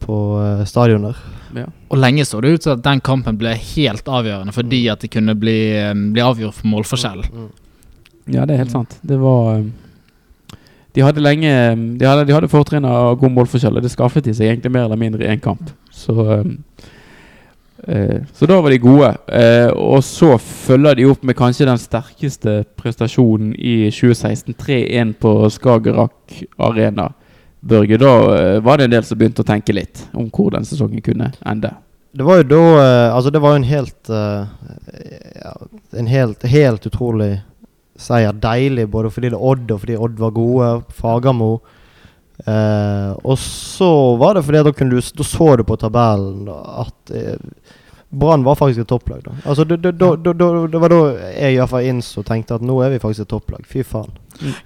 på 0.05 0.21
eh, 0.43 0.65
stadion 0.69 1.09
der. 1.09 1.21
Ja. 1.55 1.67
Og 1.91 2.01
lenge 2.01 2.25
så 2.27 2.41
det 2.43 2.55
ut 2.55 2.65
til 2.65 2.75
at 2.75 2.83
den 2.85 3.03
kampen 3.05 3.39
ble 3.39 3.55
helt 3.57 4.09
avgjørende, 4.09 4.55
fordi 4.55 4.85
at 4.93 5.05
det 5.05 5.13
kunne 5.15 5.37
bli, 5.39 5.59
eh, 5.79 5.95
bli 5.95 6.25
avgjort 6.25 6.59
for 6.59 6.71
målforskjell. 6.73 7.25
Mm. 7.31 7.53
Ja, 8.33 8.45
det 8.45 8.55
er 8.55 8.65
helt 8.65 8.73
sant. 8.73 8.97
Det 9.05 9.19
var 9.21 9.59
um, 9.61 9.73
De 10.95 11.03
hadde 11.03 11.21
lenge 11.21 11.51
De 11.99 12.07
hadde, 12.07 12.25
de 12.25 12.33
hadde 12.33 12.49
fortrinn 12.49 12.87
av 12.89 13.19
god 13.21 13.35
målforskjell, 13.37 13.77
og 13.77 13.85
det 13.85 13.93
skaffet 13.93 14.25
de 14.25 14.35
seg 14.37 14.49
egentlig 14.49 14.73
mer 14.73 14.87
eller 14.87 15.01
mindre 15.01 15.27
i 15.27 15.33
én 15.33 15.43
kamp. 15.43 15.73
Så 15.93 16.15
um, 16.15 16.55
eh, 17.87 18.23
Så 18.33 18.49
da 18.49 18.61
var 18.61 18.73
de 18.73 18.81
gode. 18.81 19.11
Eh, 19.29 19.69
og 19.75 20.01
så 20.07 20.39
følger 20.39 20.97
de 20.97 21.09
opp 21.11 21.25
med 21.25 21.37
kanskje 21.37 21.69
den 21.69 21.81
sterkeste 21.83 22.63
prestasjonen 22.81 23.53
i 23.59 23.91
2016. 23.91 24.57
3-1 24.57 25.15
på 25.21 25.37
Skagerrak 25.53 26.41
Arena. 26.59 27.11
Børge, 27.65 27.97
da 28.01 28.13
eh, 28.37 28.61
var 28.65 28.79
det 28.79 28.89
en 28.89 28.95
del 28.99 29.05
som 29.09 29.19
begynte 29.19 29.45
å 29.45 29.49
tenke 29.49 29.73
litt 29.73 30.05
om 30.13 30.29
hvor 30.29 30.53
den 30.53 30.67
sesongen 30.69 31.01
kunne 31.05 31.31
ende. 31.49 31.71
Det 32.15 32.27
var 32.27 32.43
jo 32.43 32.47
da 32.47 32.65
eh, 32.79 33.15
Altså, 33.15 33.33
det 33.35 33.41
var 33.43 33.55
jo 33.55 33.61
en 33.63 33.71
helt 33.71 34.11
eh, 34.13 34.43
En 35.99 36.11
helt, 36.11 36.45
helt 36.51 36.87
utrolig 36.87 37.31
seier. 37.97 38.35
Deilig 38.37 38.89
både 38.91 39.11
fordi 39.15 39.31
det 39.33 39.39
er 39.39 39.49
Odd, 39.53 39.71
og 39.71 39.81
fordi 39.85 39.97
Odd 39.97 40.21
var 40.21 40.35
gode. 40.37 40.69
Fagermo. 40.99 41.51
Eh, 42.45 43.11
og 43.23 43.39
så 43.41 43.91
var 44.21 44.37
det 44.37 44.45
fordi 44.45 44.63
da, 44.67 44.75
kunne 44.75 44.99
du, 44.99 45.09
da 45.19 45.27
så 45.27 45.49
du 45.57 45.65
på 45.67 45.79
tabellen 45.81 46.51
at 46.51 47.15
Brann 48.19 48.45
var 48.47 48.55
faktisk 48.61 48.85
et 48.85 48.89
topplag. 48.91 49.23
da 49.25 49.33
Altså 49.45 49.65
Det, 49.69 49.81
det, 49.83 49.93
da- 49.99 50.15
da- 50.17 50.33
da- 50.33 50.67
det 50.71 50.81
var 50.81 50.89
da 50.95 51.01
jeg 51.35 51.55
i 51.55 51.59
hvert 51.59 51.71
fall 51.73 51.89
innså 51.91 52.19
og 52.23 52.27
tenkte 52.29 52.55
at 52.55 52.63
nå 52.63 52.79
er 52.85 52.91
vi 52.95 52.99
faktisk 53.03 53.27
et 53.27 53.33
topplag. 53.35 53.67
Fy 53.67 53.83
faen. 53.83 54.13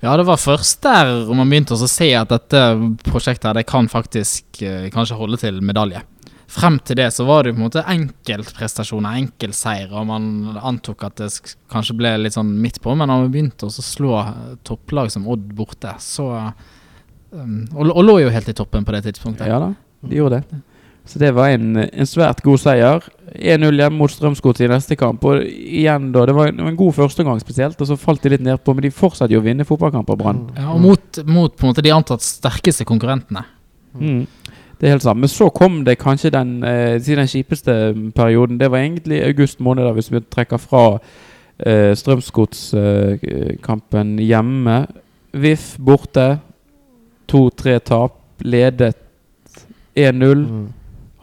Ja, 0.02 0.16
det 0.16 0.24
var 0.26 0.36
først 0.40 0.80
der 0.82 1.34
man 1.34 1.48
begynte 1.50 1.76
å 1.76 1.88
se 1.88 2.12
at 2.16 2.28
dette 2.32 2.62
prosjektet 3.04 3.44
her, 3.50 3.54
det 3.60 3.66
kan 3.68 3.88
faktisk 3.88 4.62
eh, 4.62 4.88
kanskje 4.94 5.16
holde 5.18 5.36
til 5.40 5.60
medalje. 5.60 6.00
Frem 6.48 6.78
til 6.80 6.96
det 6.96 7.10
så 7.12 7.26
var 7.28 7.42
det 7.44 7.52
på 7.52 7.60
en 7.60 7.66
måte 7.66 7.82
enkeltprestasjoner, 7.84 9.18
enkeltseier, 9.20 9.90
og 9.92 10.06
man 10.08 10.56
antok 10.64 11.04
at 11.04 11.16
det 11.20 11.28
kanskje 11.70 11.96
ble 11.98 12.14
litt 12.22 12.32
sånn 12.38 12.54
midt 12.62 12.80
på, 12.80 12.94
men 12.96 13.08
når 13.10 13.26
vi 13.26 13.34
begynte 13.36 13.68
å 13.68 13.70
slå 13.74 14.14
eh, 14.22 14.56
topplag 14.64 15.10
som 15.12 15.26
Odd 15.28 15.50
borte, 15.58 15.92
så 16.00 16.30
um, 17.32 17.66
og, 17.74 17.90
og 17.92 18.04
lå 18.04 18.18
jo 18.24 18.30
helt 18.32 18.48
i 18.48 18.56
toppen 18.56 18.84
på 18.88 18.94
det 18.96 19.02
tidspunktet. 19.08 19.46
Ja 19.50 19.58
da, 19.60 19.74
de 20.08 20.16
gjorde 20.22 20.40
det. 20.40 20.62
Så 21.08 21.18
det 21.18 21.30
var 21.32 21.48
en, 21.54 21.76
en 21.80 22.08
svært 22.08 22.42
god 22.44 22.60
seier. 22.60 23.04
1-0 23.32 23.78
hjemme 23.80 23.96
mot 23.96 24.12
Strømsgodset 24.12 24.66
i 24.66 24.70
neste 24.70 24.96
kamp. 24.98 25.24
Og 25.24 25.40
igjen 25.44 26.12
da, 26.12 26.26
Det 26.28 26.34
var 26.36 26.46
en, 26.50 26.60
en 26.68 26.76
god 26.76 26.92
førsteomgang 26.98 27.40
spesielt, 27.40 27.80
og 27.80 27.86
så 27.88 27.96
falt 28.00 28.22
de 28.24 28.28
litt 28.34 28.44
nedpå. 28.44 28.74
Men 28.76 28.84
de 28.84 28.90
fortsatte 28.92 29.32
jo 29.32 29.40
å 29.40 29.46
vinne 29.46 29.64
fotballkamper, 29.68 30.16
Brann. 30.20 30.40
Ja, 30.58 30.66
og 30.74 30.80
mot, 30.84 31.02
mot 31.24 31.52
på 31.56 31.62
en 31.64 31.70
måte 31.72 31.84
de 31.84 31.96
antatt 31.96 32.22
sterkeste 32.24 32.84
konkurrentene. 32.88 33.42
Mm. 33.96 34.22
Det 34.78 34.84
er 34.86 34.92
helt 34.94 35.06
sant. 35.06 35.20
Men 35.20 35.30
så 35.32 35.46
kom 35.50 35.84
det 35.86 36.02
kanskje 36.02 36.36
den, 36.36 36.50
eh, 36.64 37.02
den 37.02 37.32
kjipeste 37.32 37.72
perioden. 38.14 38.58
Det 38.60 38.70
var 38.70 38.78
egentlig 38.78 39.24
august 39.24 39.58
måned, 39.64 39.84
da, 39.88 39.92
hvis 39.96 40.12
vi 40.12 40.20
trekker 40.20 40.58
fra 40.60 40.98
eh, 41.58 41.92
Strømsgodskampen 41.96 44.18
hjemme. 44.22 44.86
VIF 45.32 45.76
borte. 45.80 46.38
To-tre 47.28 47.78
tap. 47.80 48.12
Ledet 48.44 48.96
1-0. 49.96 50.46
Mm. 50.46 50.68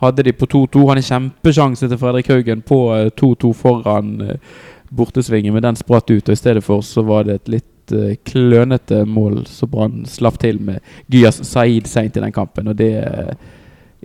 Hadde 0.06 0.24
de 0.28 0.34
på 0.36 0.48
2-2. 0.52 0.86
Han 0.90 1.02
er 1.02 1.10
kjempesjanse 1.10 1.90
til 1.90 2.00
Fredrik 2.02 2.32
Haugen 2.32 2.64
på 2.66 2.80
eh, 2.96 3.12
2-2 3.20 3.52
foran 3.58 4.16
eh, 4.22 4.56
bortesvingen, 4.90 5.54
men 5.54 5.64
den 5.64 5.76
spratt 5.76 6.12
ut. 6.12 6.30
Og 6.30 6.34
i 6.34 6.40
stedet 6.40 6.64
for 6.64 6.84
så 6.86 7.04
var 7.06 7.26
det 7.28 7.40
et 7.40 7.52
litt 7.58 7.96
eh, 7.96 8.16
klønete 8.28 9.04
mål 9.06 9.44
som 9.50 9.72
Brann 9.72 10.06
slapp 10.10 10.40
til 10.42 10.62
med 10.62 10.84
Gyas 11.12 11.42
Saeed 11.48 11.90
seint 11.92 12.18
i 12.18 12.24
den 12.24 12.36
kampen. 12.36 12.72
Og 12.72 12.78
det 12.80 12.94
eh, 13.02 13.36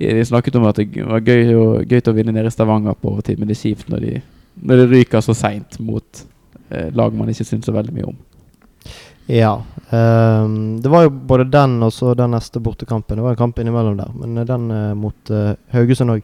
Vi 0.01 0.25
snakket 0.25 0.57
om 0.57 0.65
at 0.65 0.79
det 0.81 1.05
var 1.05 1.21
gøy, 1.21 1.55
og, 1.55 1.85
gøy 1.85 2.01
til 2.01 2.13
å 2.13 2.17
vinne 2.17 2.33
nede 2.33 2.49
i 2.49 2.55
Stavanger 2.55 2.95
på 2.97 3.11
overtid, 3.11 3.37
men 3.37 3.51
det 3.51 3.59
er 3.59 3.61
kjipt 3.61 3.91
når, 3.93 4.07
de, 4.07 4.21
når 4.65 4.81
det 4.81 4.87
ryker 4.95 5.21
så 5.21 5.35
seint 5.37 5.77
mot 5.81 6.23
eh, 6.71 6.89
lag 6.97 7.13
man 7.13 7.29
ikke 7.29 7.45
syns 7.45 7.69
så 7.69 7.75
veldig 7.77 7.93
mye 7.99 8.09
om. 8.09 8.17
Ja. 9.31 9.55
Um, 9.91 10.79
det 10.83 10.91
var 10.91 11.07
jo 11.07 11.11
både 11.11 11.49
den 11.51 11.81
og 11.87 11.93
så 11.95 12.13
den 12.19 12.35
neste 12.35 12.63
bortekampen. 12.63 13.19
Det 13.19 13.25
var 13.25 13.35
en 13.35 13.41
kamp 13.41 13.59
innimellom 13.59 13.99
der, 13.99 14.13
men 14.19 14.39
eh, 14.39 14.47
den 14.49 14.71
uh, 14.71 14.93
mot 14.99 15.35
uh, 15.35 15.55
Haugesund 15.75 16.15
òg. 16.15 16.23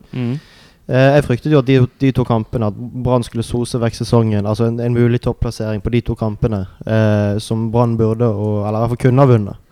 Eh, 0.86 1.16
jeg 1.16 1.24
fryktet 1.26 1.50
jo 1.50 1.58
at 1.58 1.66
de, 1.66 1.80
de 1.98 2.12
to 2.14 2.22
kampene 2.22 2.68
At 2.70 2.76
Brann 2.78 3.24
skulle 3.26 3.42
sose 3.42 3.80
vekk 3.82 3.96
sesongen. 3.98 4.46
Altså 4.46 4.68
en, 4.68 4.78
en 4.80 4.94
mulig 4.94 5.18
topplassering 5.24 5.82
på 5.82 5.90
de 5.90 6.00
to 6.06 6.14
kampene 6.18 6.62
eh, 6.86 7.38
som 7.42 7.70
Brann 7.74 7.96
burde, 7.98 8.28
og, 8.30 8.60
eller 8.62 8.78
i 8.78 8.82
hvert 8.84 8.94
fall 8.94 9.02
kunne 9.08 9.24
ha 9.24 9.32
vunnet. 9.32 9.62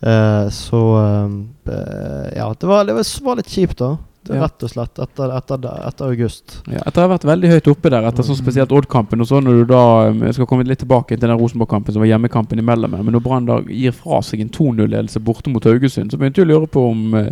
Eh, 0.00 0.46
så 0.52 0.82
eh, 1.02 2.36
Ja, 2.38 2.48
det 2.56 2.70
var, 2.70 2.88
det 2.88 2.96
var, 2.96 3.10
var 3.28 3.40
litt 3.40 3.52
kjipt, 3.52 3.82
da. 3.82 3.96
Ja. 4.28 4.46
Rett 4.46 4.64
og 4.66 4.72
slett 4.72 5.00
etter, 5.02 5.32
etter, 5.36 5.66
etter 5.88 6.10
august. 6.10 6.56
Ja, 6.70 6.80
etter 6.82 7.02
å 7.02 7.06
ha 7.06 7.12
vært 7.14 7.26
veldig 7.28 7.52
høyt 7.52 7.70
oppe 7.72 7.92
der, 7.92 8.08
etter 8.08 8.26
sånn 8.26 8.38
spesielt 8.38 8.74
Odd-kampen 8.74 9.22
og 9.22 9.28
så 9.30 9.40
når 9.42 9.60
du 9.60 9.68
da 9.70 9.82
um, 10.10 10.24
Jeg 10.26 10.38
skal 10.38 10.48
komme 10.50 10.66
litt 10.66 10.82
tilbake 10.82 11.14
til 11.14 11.28
den 11.28 11.38
Rosenborg-kampen 11.38 11.94
som 11.94 12.02
var 12.02 12.10
hjemmekampen 12.10 12.62
imellom, 12.62 12.98
men 12.98 13.16
når 13.16 13.24
Brann 13.24 13.52
gir 13.70 13.94
fra 13.96 14.22
seg 14.26 14.42
en 14.42 14.52
2-0-ledelse 14.54 15.22
borte 15.24 15.52
mot 15.52 15.64
Haugesund, 15.66 16.10
så 16.10 16.20
begynte 16.20 16.42
jeg 16.42 16.48
å 16.48 16.52
lure 16.54 16.70
på 16.70 16.88
om 16.90 17.16
eh, 17.20 17.30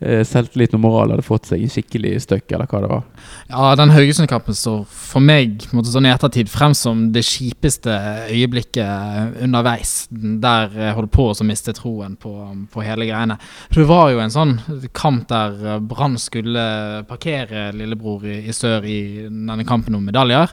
eh, 0.00 0.22
selvtillit 0.26 0.74
og 0.76 0.82
moral 0.82 1.12
hadde 1.14 1.24
fått 1.26 1.50
seg 1.50 1.62
en 1.64 1.72
skikkelig 1.72 2.14
støkk, 2.24 2.46
eller 2.54 2.70
hva 2.70 2.80
det 2.84 2.90
var. 2.92 3.04
Ja, 3.50 3.74
den 3.78 3.92
Haugesund-kampen 3.94 4.56
står 4.56 4.82
for 4.88 5.24
meg 5.24 5.66
måtte 5.76 5.92
sånn 5.92 6.08
i 6.08 6.12
ettertid 6.12 6.50
frem 6.52 6.74
som 6.78 7.06
det 7.14 7.24
kjipeste 7.28 7.94
øyeblikket 8.32 9.38
underveis. 9.44 9.94
Der 10.10 10.74
jeg 10.74 10.96
holdt 10.98 11.14
på 11.14 11.30
å 11.32 11.48
miste 11.48 11.74
troen 11.76 12.18
på, 12.20 12.34
på 12.72 12.84
hele 12.86 13.08
greiene. 13.08 13.38
Det 13.74 13.86
var 13.88 14.12
jo 14.12 14.22
en 14.22 14.34
sånn 14.34 14.58
kamp 14.96 15.28
der 15.30 15.78
Brann 15.84 16.18
skulle 16.20 17.04
parkere 17.08 17.70
lillebror 17.76 18.26
i, 18.28 18.42
i 18.48 18.54
sør 18.56 18.86
i 18.88 19.00
denne 19.28 19.66
kampen 19.68 19.96
om 19.98 20.06
medaljer. 20.06 20.52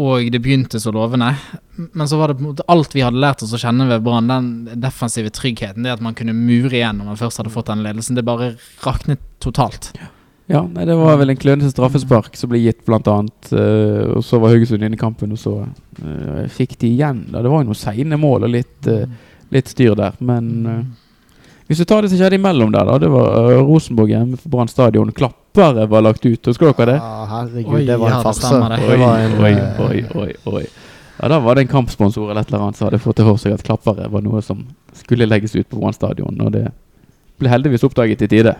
Og 0.00 0.26
det 0.32 0.40
begynte 0.42 0.80
så 0.82 0.90
lovende. 0.90 1.28
Men 1.76 2.08
så 2.10 2.18
var 2.18 2.28
det 2.28 2.40
på 2.40 2.42
en 2.42 2.50
måte 2.50 2.66
alt 2.70 2.96
vi 2.96 3.04
hadde 3.04 3.20
lært 3.22 3.44
oss 3.46 3.54
å 3.54 3.60
kjenne 3.62 3.86
ved 3.86 4.02
Brann, 4.02 4.30
den 4.30 4.80
defensive 4.82 5.30
tryggheten, 5.30 5.86
det 5.86 5.94
at 5.94 6.02
man 6.02 6.16
kunne 6.18 6.34
mure 6.34 6.74
igjen 6.74 6.98
når 6.98 7.12
man 7.12 7.20
først 7.20 7.38
hadde 7.38 7.52
fått 7.54 7.70
den 7.70 7.84
ledelsen, 7.86 8.18
det 8.18 8.26
bare 8.26 8.56
raknet 8.82 9.22
totalt. 9.44 9.92
Ja, 10.50 10.60
nei, 10.66 10.84
det 10.84 10.96
var 10.98 11.16
vel 11.16 11.32
en 11.32 11.38
klønete 11.40 11.70
straffespark 11.72 12.34
som 12.36 12.50
ble 12.52 12.60
gitt, 12.60 12.82
blant 12.84 13.06
annet. 13.08 13.52
eh, 13.54 14.10
og 14.12 14.24
så 14.26 14.40
var 14.42 14.52
Haugesund 14.52 14.82
inne 14.84 14.98
i 14.98 15.00
kampen, 15.00 15.32
og 15.32 15.40
så 15.40 15.54
uh, 15.64 16.42
fikk 16.52 16.76
de 16.82 16.90
igjen. 16.90 17.22
da. 17.30 17.40
Det 17.40 17.52
var 17.52 17.62
jo 17.62 17.70
noen 17.70 17.80
seine 17.80 18.18
mål 18.20 18.44
og 18.48 18.52
litt, 18.52 18.90
uh, 18.90 19.06
litt 19.54 19.70
styr 19.72 19.96
der, 19.96 20.18
men 20.20 20.52
eh, 20.66 20.84
Hvis 21.64 21.78
du 21.80 21.86
tar 21.88 22.04
det 22.04 22.10
som 22.12 22.18
skjedde 22.20 22.36
imellom 22.36 22.74
der, 22.74 22.84
da. 22.84 22.98
Det 23.00 23.08
var 23.08 23.54
Rosenborg 23.64 24.10
hjemme 24.12 24.36
på 24.36 24.50
Brann 24.52 24.68
stadion. 24.68 25.08
Klappere 25.54 25.86
var 25.86 26.02
lagt 26.02 26.26
ut. 26.26 26.46
Husker 26.46 26.72
dere 26.72 26.86
det? 26.92 26.96
Ja, 26.98 27.24
herregud, 27.30 27.74
Oi, 27.74 27.84
det 27.86 27.96
var 28.00 28.10
en 28.10 28.16
det 28.16 28.22
farse. 28.26 28.40
stemmer 28.46 28.74
det. 28.74 28.80
Det 28.90 28.96
var 28.98 29.18
en, 29.18 29.36
oi, 29.44 29.52
eh, 29.52 29.80
oi, 29.80 30.04
oi, 30.24 30.32
oi. 30.58 30.64
Ja, 31.20 31.28
Da 31.28 31.38
var 31.38 31.54
det 31.54 31.62
en 31.62 31.68
kampsponsor 31.68 32.30
eller 32.30 32.40
et 32.40 32.48
eller 32.50 32.64
annet 32.64 32.76
som 32.76 32.88
hadde 32.88 32.98
fått 32.98 33.16
til 33.20 33.24
for 33.28 33.38
seg 33.38 33.54
at 33.54 33.62
klappere 33.62 34.08
var 34.10 34.20
noe 34.26 34.42
som 34.42 34.64
skulle 34.98 35.26
legges 35.30 35.54
ut 35.54 35.68
på 35.70 35.78
Brann 35.78 35.94
stadion. 35.94 36.40
Og 36.42 36.50
det 36.52 36.64
ble 37.38 37.48
heldigvis 37.50 37.84
oppdaget 37.86 38.22
i 38.22 38.28
tide. 38.28 38.56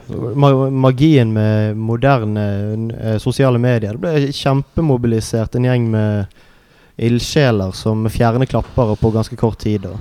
Magien 0.70 1.32
med 1.34 1.76
moderne 1.76 2.46
eh, 2.94 3.18
sosiale 3.18 3.58
medier. 3.58 3.98
Det 3.98 4.00
ble 4.00 4.32
kjempemobilisert 4.32 5.54
en 5.58 5.64
gjeng 5.66 5.90
med 5.90 6.26
ildsjeler 6.96 7.72
som 7.74 8.06
fjerner 8.06 8.46
klappere 8.46 8.94
på 8.96 9.10
ganske 9.10 9.36
kort 9.36 9.58
tid. 9.58 9.86
Og 9.90 9.98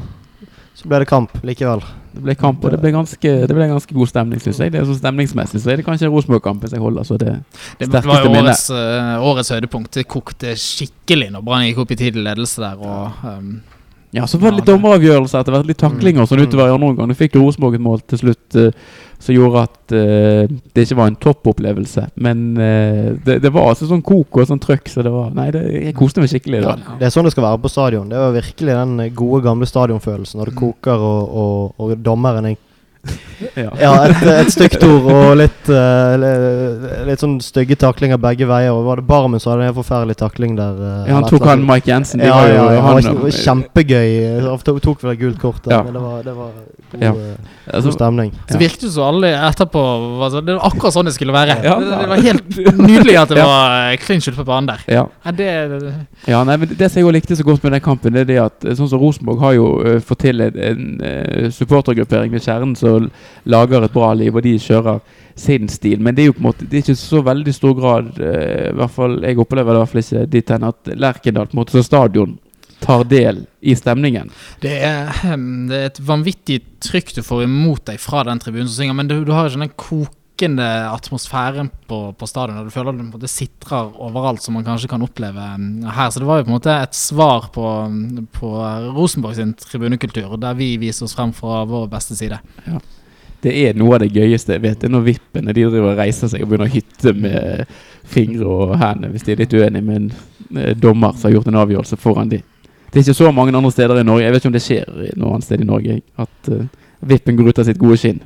så 0.73 0.89
ble 0.89 1.03
det 1.03 1.09
kamp 1.09 1.35
likevel. 1.45 1.83
Det 2.13 2.21
ble 2.21 2.35
kamp, 2.37 2.61
og 2.65 2.73
det 2.73 2.79
ble 2.81 2.91
ganske, 2.93 3.29
det 3.49 3.55
ble 3.57 3.67
ganske 3.69 3.95
god 3.95 4.09
stemning, 4.09 4.41
syns 4.41 4.59
jeg. 4.61 4.73
Det 4.73 4.79
er 4.81 4.85
så 4.85 4.95
Stemningsmessig 4.99 5.61
så 5.63 5.71
er 5.73 5.79
det 5.79 5.85
kanskje 5.85 6.09
Rosenborg-kampen 6.13 6.69
som 6.69 6.77
jeg 6.77 6.83
holder. 6.83 7.07
Så 7.09 7.17
det 7.17 7.33
Det 7.79 7.89
var 8.05 8.21
jo 8.21 8.29
årets, 8.29 8.69
eh, 8.69 9.25
årets 9.29 9.49
høydepunkt. 9.49 9.91
Det 9.97 10.07
kokte 10.07 10.53
skikkelig 10.53 11.31
når 11.33 11.45
Brann 11.45 11.65
gikk 11.65 11.81
opp 11.81 11.91
i 11.91 11.97
tidlig 11.97 12.23
ledelse 12.27 12.61
der. 12.61 12.77
Og, 12.77 13.25
um, 13.25 13.61
Ja, 14.13 14.27
så 14.29 14.37
var 14.37 14.51
det 14.51 14.59
litt 14.61 14.67
Ja, 14.69 14.75
dommeravgjørelser 14.75 15.41
etter 15.41 15.55
hvert. 15.55 15.65
Litt 15.71 15.79
taklinger 15.81 16.21
og 16.21 16.29
sånn 16.29 16.39
Mm. 16.43 16.47
utover 16.47 16.67
i 16.69 16.73
andre 16.75 16.89
omgang. 16.91 17.09
Du 17.09 17.17
fikk 17.17 17.35
Rosenborg 17.39 17.75
et 17.79 17.81
mål 17.81 18.01
til 18.05 18.19
slutt 18.21 18.57
uh, 18.61 18.71
som 19.17 19.33
gjorde 19.33 19.63
at 19.63 19.95
uh, 19.95 20.51
det 20.75 20.83
ikke 20.85 20.97
var 20.99 21.07
en 21.09 21.15
toppopplevelse. 21.17 22.03
Men 22.21 22.43
uh, 22.57 23.15
det, 23.25 23.39
det 23.41 23.51
var 23.53 23.71
altså 23.71 23.87
sånn 23.89 24.03
kok 24.05 24.37
og 24.37 24.45
sånn 24.47 24.61
trøkk, 24.61 24.91
så 24.93 25.01
det 25.01 25.13
var 25.13 25.31
Nei, 25.33 25.47
det, 25.55 25.63
jeg 25.89 25.95
koste 25.97 26.21
meg 26.21 26.29
skikkelig 26.29 26.61
da. 26.61 26.75
Det 26.99 27.07
er 27.09 27.15
sånn 27.15 27.25
det 27.25 27.33
skal 27.33 27.47
være 27.47 27.63
på 27.65 27.73
stadion. 27.73 28.09
Det 28.13 28.21
var 28.21 28.35
virkelig 28.37 28.77
den 28.77 29.15
gode, 29.17 29.41
gamle 29.47 29.65
stadionfølelsen 29.65 30.39
når 30.43 30.51
det 30.53 30.59
koker 30.61 31.07
og, 31.09 31.33
og, 31.33 31.73
og 31.81 31.97
dommeren 32.05 32.51
er 32.51 32.59
Ja. 33.59 33.69
Ja, 33.75 33.89
et, 34.07 34.21
et 34.23 34.51
stygt 34.53 34.83
ord 34.87 35.07
og 35.11 35.33
litt, 35.35 35.67
uh, 35.67 36.13
litt 37.07 37.19
sånn 37.19 37.33
stygge 37.43 37.75
taklinger 37.81 38.19
begge 38.21 38.47
veier. 38.47 38.71
Og 38.71 38.85
var 38.87 39.01
det 39.01 39.05
Barmen 39.09 39.41
som 39.43 39.51
hadde 39.51 39.67
en 39.67 39.75
forferdelig 39.75 40.15
takling 40.21 40.53
der? 40.55 40.77
Uh, 40.79 41.09
Ja, 41.09 41.17
han 41.17 41.27
tok 41.27 41.43
han. 41.49 41.65
Mike 41.67 41.89
Jensen. 41.91 42.21
de 42.23 42.29
Ja, 42.29 42.37
var 42.37 42.47
jo- 42.47 42.53
ja, 42.55 42.67
ja, 42.77 42.81
han- 42.81 43.01
det 43.03 43.15
var 43.25 43.35
kjempegøy. 43.39 44.41
Han 44.47 44.59
tok, 44.63 44.79
tok 44.85 45.01
vel 45.03 45.11
et 45.11 45.19
gult 45.19 45.39
kort 45.41 45.61
der, 45.63 45.71
Ja. 45.75 45.83
men 45.83 45.93
det 45.93 46.01
var, 46.01 46.23
det 46.23 46.35
var 46.37 46.51
god, 46.93 47.01
Ja. 47.03 47.11
altså, 47.73 47.89
god 47.89 47.93
stemning. 47.97 48.31
så 48.49 48.57
virket 48.57 48.79
det 48.81 48.91
som 48.93 49.03
alle 49.03 49.27
etterpå 49.49 49.83
var 50.19 50.29
så, 50.29 50.41
Det 50.45 50.55
var 50.55 50.69
akkurat 50.71 50.93
sånn 50.93 51.05
det 51.05 51.13
skulle 51.13 51.33
være. 51.33 51.59
Ja, 51.63 51.75
det, 51.79 51.99
det 51.99 52.09
var 52.09 52.21
helt 52.21 52.77
nydelig 52.79 53.17
at 53.21 53.29
det 53.29 53.37
Ja. 53.43 53.45
var 53.45 53.97
clinch 53.97 54.27
ute 54.29 54.37
på 54.37 54.45
banen 54.45 54.67
der. 54.67 54.79
ja. 54.87 55.05
Ja, 55.25 55.31
det, 55.31 55.93
Ja, 56.27 56.43
nei, 56.45 56.55
men 56.57 56.69
Det 56.69 56.89
som 56.91 56.99
jeg 57.01 57.05
også 57.05 57.13
likte 57.13 57.35
så 57.35 57.43
godt 57.43 57.63
med 57.63 57.73
den 57.73 57.81
kampen, 57.81 58.13
det 58.13 58.21
er 58.21 58.25
det 58.25 58.39
at 58.39 58.77
sånn 58.77 58.87
som 58.87 58.99
Rosenborg 58.99 59.39
har 59.39 59.53
jo 59.53 59.99
fått 59.99 60.19
til 60.19 60.39
en, 60.41 61.01
en 61.03 61.51
supportergruppering 61.51 62.31
ved 62.31 62.41
Kjernen 62.41 62.75
som 62.93 63.09
lager 63.49 63.83
et 63.83 63.93
bra 63.93 64.13
liv, 64.17 64.35
og 64.35 64.45
de 64.45 64.55
kjører 64.61 65.01
sin 65.35 65.69
stil. 65.71 66.01
Men 66.03 66.15
det 66.15 66.23
er 66.23 66.31
jo 66.31 66.37
på 66.37 66.43
en 66.43 66.49
måte 66.51 66.65
Det 66.69 66.77
er 66.77 66.85
ikke 66.85 66.99
så 66.99 67.23
veldig 67.25 67.53
stor 67.55 67.73
grad 67.73 68.09
uh, 68.21 68.69
I 68.69 68.73
hvert 68.77 68.93
fall 68.93 69.15
Jeg 69.25 69.39
opplever 69.41 69.73
det 69.73 69.79
i 69.79 69.81
hvert 69.81 69.91
fall 69.93 70.03
ikke 70.03 70.25
dit 70.29 70.51
hen 70.53 70.67
at 70.67 70.91
Lerkendal 70.93 71.49
på 71.49 71.57
en 71.57 71.61
måte 71.63 71.73
som 71.73 71.87
stadion 71.87 72.35
tar 72.83 73.05
del 73.07 73.45
i 73.63 73.75
stemningen. 73.79 74.29
det, 74.61 74.73
er, 74.83 75.07
det 75.69 75.77
er 75.77 75.85
et 75.87 76.01
vanvittig 76.03 76.59
trykk 76.83 77.13
du 77.15 77.21
får 77.23 77.45
imot 77.45 77.85
deg 77.87 78.01
fra 78.01 78.25
den 78.27 78.41
tribunen 78.43 78.67
som 78.67 78.81
synger, 78.81 78.97
men 78.99 79.07
du, 79.07 79.21
du 79.23 79.31
har 79.31 79.47
ikke 79.47 79.61
den 79.61 79.77
kokende 80.43 80.89
atmosfæren 80.89 81.69
på, 81.87 82.13
på 82.13 82.27
stadion. 82.27 82.65
Du 82.65 82.71
føler 82.71 82.91
det 82.91 82.99
på 82.99 83.03
en 83.03 83.11
måte 83.11 83.27
sitrer 83.27 83.91
overalt, 83.99 84.41
som 84.41 84.53
man 84.53 84.65
kanskje 84.65 84.89
kan 84.89 85.01
oppleve 85.01 85.39
ehm, 85.39 85.83
her. 85.83 86.09
Så 86.09 86.19
det 86.19 86.27
var 86.27 86.39
jo 86.39 86.43
på 86.43 86.51
en 86.51 86.57
måte 86.57 86.73
et 86.73 86.95
svar 86.95 87.49
på, 87.53 87.63
på 88.31 88.49
Rosenborg 88.95 89.35
sin 89.35 89.53
tribunekultur, 89.53 90.35
der 90.37 90.53
vi 90.53 90.77
viser 90.77 91.05
oss 91.05 91.15
frem 91.15 91.33
fra 91.33 91.63
vår 91.65 91.87
beste 91.87 92.15
side. 92.15 92.39
Ja. 92.67 92.81
Det 93.43 93.53
er 93.59 93.75
noe 93.75 93.95
av 93.95 94.03
det 94.03 94.13
gøyeste 94.15 94.55
jeg 94.55 94.63
vet. 94.63 94.79
Det 94.79 94.87
er 94.87 94.93
når 94.93 95.07
vippene 95.07 95.53
de 95.53 95.65
driver 95.65 95.93
og 95.93 95.99
reiser 95.99 96.31
seg 96.31 96.43
og 96.43 96.51
begynner 96.51 96.69
å 96.69 96.73
hytte 96.73 97.13
med 97.15 97.73
fingre 98.07 98.47
og 98.47 98.77
hender 98.79 99.11
hvis 99.11 99.25
de 99.27 99.33
er 99.33 99.43
litt 99.43 99.55
uenige 99.55 99.83
med 99.83 99.99
en 99.99 100.11
eh, 100.59 100.75
dommer 100.75 101.15
som 101.15 101.27
har 101.27 101.37
gjort 101.37 101.49
en 101.51 101.59
avgjørelse 101.63 101.99
foran 101.99 102.31
de. 102.31 102.39
Det 102.87 102.99
er 102.99 103.07
ikke 103.07 103.19
så 103.19 103.31
mange 103.35 103.55
andre 103.57 103.71
steder 103.73 103.99
i 103.99 104.05
Norge. 104.07 104.23
Jeg 104.23 104.33
vet 104.33 104.43
ikke 104.43 104.51
om 104.51 104.55
det 104.55 104.63
skjer 104.63 105.13
noe 105.17 105.35
annet 105.35 105.47
sted 105.47 105.63
i 105.63 105.67
Norge. 105.67 105.99
At 106.21 106.51
uh, 106.53 106.63
vippen 107.09 107.35
går 107.39 107.49
ut 107.49 107.61
av 107.63 107.67
sitt 107.67 107.79
gode 107.81 107.97
skinn. 107.99 108.21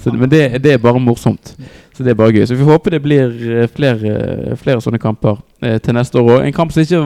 Så, 0.00 0.12
men 0.16 0.30
det, 0.32 0.62
det 0.64 0.74
er 0.74 0.82
bare 0.82 1.00
morsomt. 1.02 1.54
Så 1.96 2.04
det 2.04 2.14
er 2.14 2.16
bare 2.16 2.32
gøy. 2.32 2.46
Så 2.48 2.56
vi 2.56 2.64
får 2.64 2.78
håpe 2.78 2.92
det 2.94 3.02
blir 3.04 3.32
eh, 3.52 3.66
flere, 3.68 4.12
flere 4.60 4.80
sånne 4.80 5.00
kamper 5.02 5.36
eh, 5.60 5.76
til 5.84 5.96
neste 5.96 6.16
år. 6.16 6.30
òg. 6.38 6.44
en 6.46 6.54
kamp 6.56 6.72
som 6.72 6.84
ikke 6.84 7.00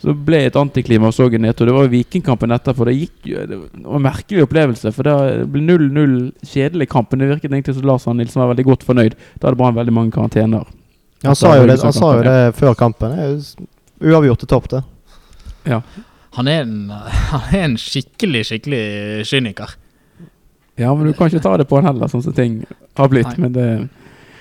så 0.00 0.14
ble 0.14 0.44
et 0.46 0.56
antiklimaks 0.56 1.18
òg 1.20 1.34
nedtur. 1.42 1.66
Det 1.66 1.74
var 1.74 1.90
Vikingkampen 1.92 2.54
etterpå. 2.54 2.86
Det 2.88 2.94
gikk 2.96 3.26
jo 3.32 3.46
Det 3.50 3.58
var 3.58 3.98
en 3.98 4.06
merkelig 4.06 4.46
opplevelse. 4.46 4.92
For 4.96 5.08
det 5.08 5.16
ble 5.50 5.64
0-0 5.66 6.14
kjedelig 6.52 6.88
kamp. 6.92 7.10
Men 7.10 7.24
det 7.24 7.32
virket 7.34 7.50
egentlig 7.50 7.76
som 7.76 7.88
Lars 7.90 8.06
Arne 8.06 8.22
Nilsen 8.22 8.44
var 8.44 8.52
veldig 8.54 8.68
godt 8.70 8.86
fornøyd. 8.86 9.18
Da 9.34 9.48
hadde 9.48 9.60
Brann 9.60 9.76
veldig 9.80 9.96
mange 9.96 10.14
karantener. 10.14 10.70
Han 11.26 11.36
sa 11.36 11.56
jo 11.58 11.66
det, 11.68 11.76
han 11.82 11.92
sa 11.92 12.14
jo 12.16 12.22
det 12.24 12.38
før 12.56 12.78
kampen. 12.78 13.12
Er 13.12 13.36
Uavgjort 14.00 14.40
til 14.40 14.48
topp, 14.48 14.70
det. 14.72 14.80
Han 16.38 16.48
er 16.48 16.62
en, 16.62 16.76
han 17.34 17.50
er 17.50 17.66
en 17.66 17.78
skikkelig, 17.80 18.46
skikkelig 18.48 18.84
kyniker. 19.28 19.74
Ja, 20.80 20.92
men 20.96 21.10
du 21.10 21.14
kan 21.16 21.28
ikke 21.28 21.44
ta 21.44 21.56
det 21.60 21.68
på 21.68 21.78
han 21.78 21.90
heller, 21.90 22.08
sånn 22.10 22.24
som 22.24 22.36
ting 22.36 22.62
har 22.98 23.10
blitt. 23.12 23.28
Nei. 23.36 23.46
Men 23.46 23.56
det 23.56 23.70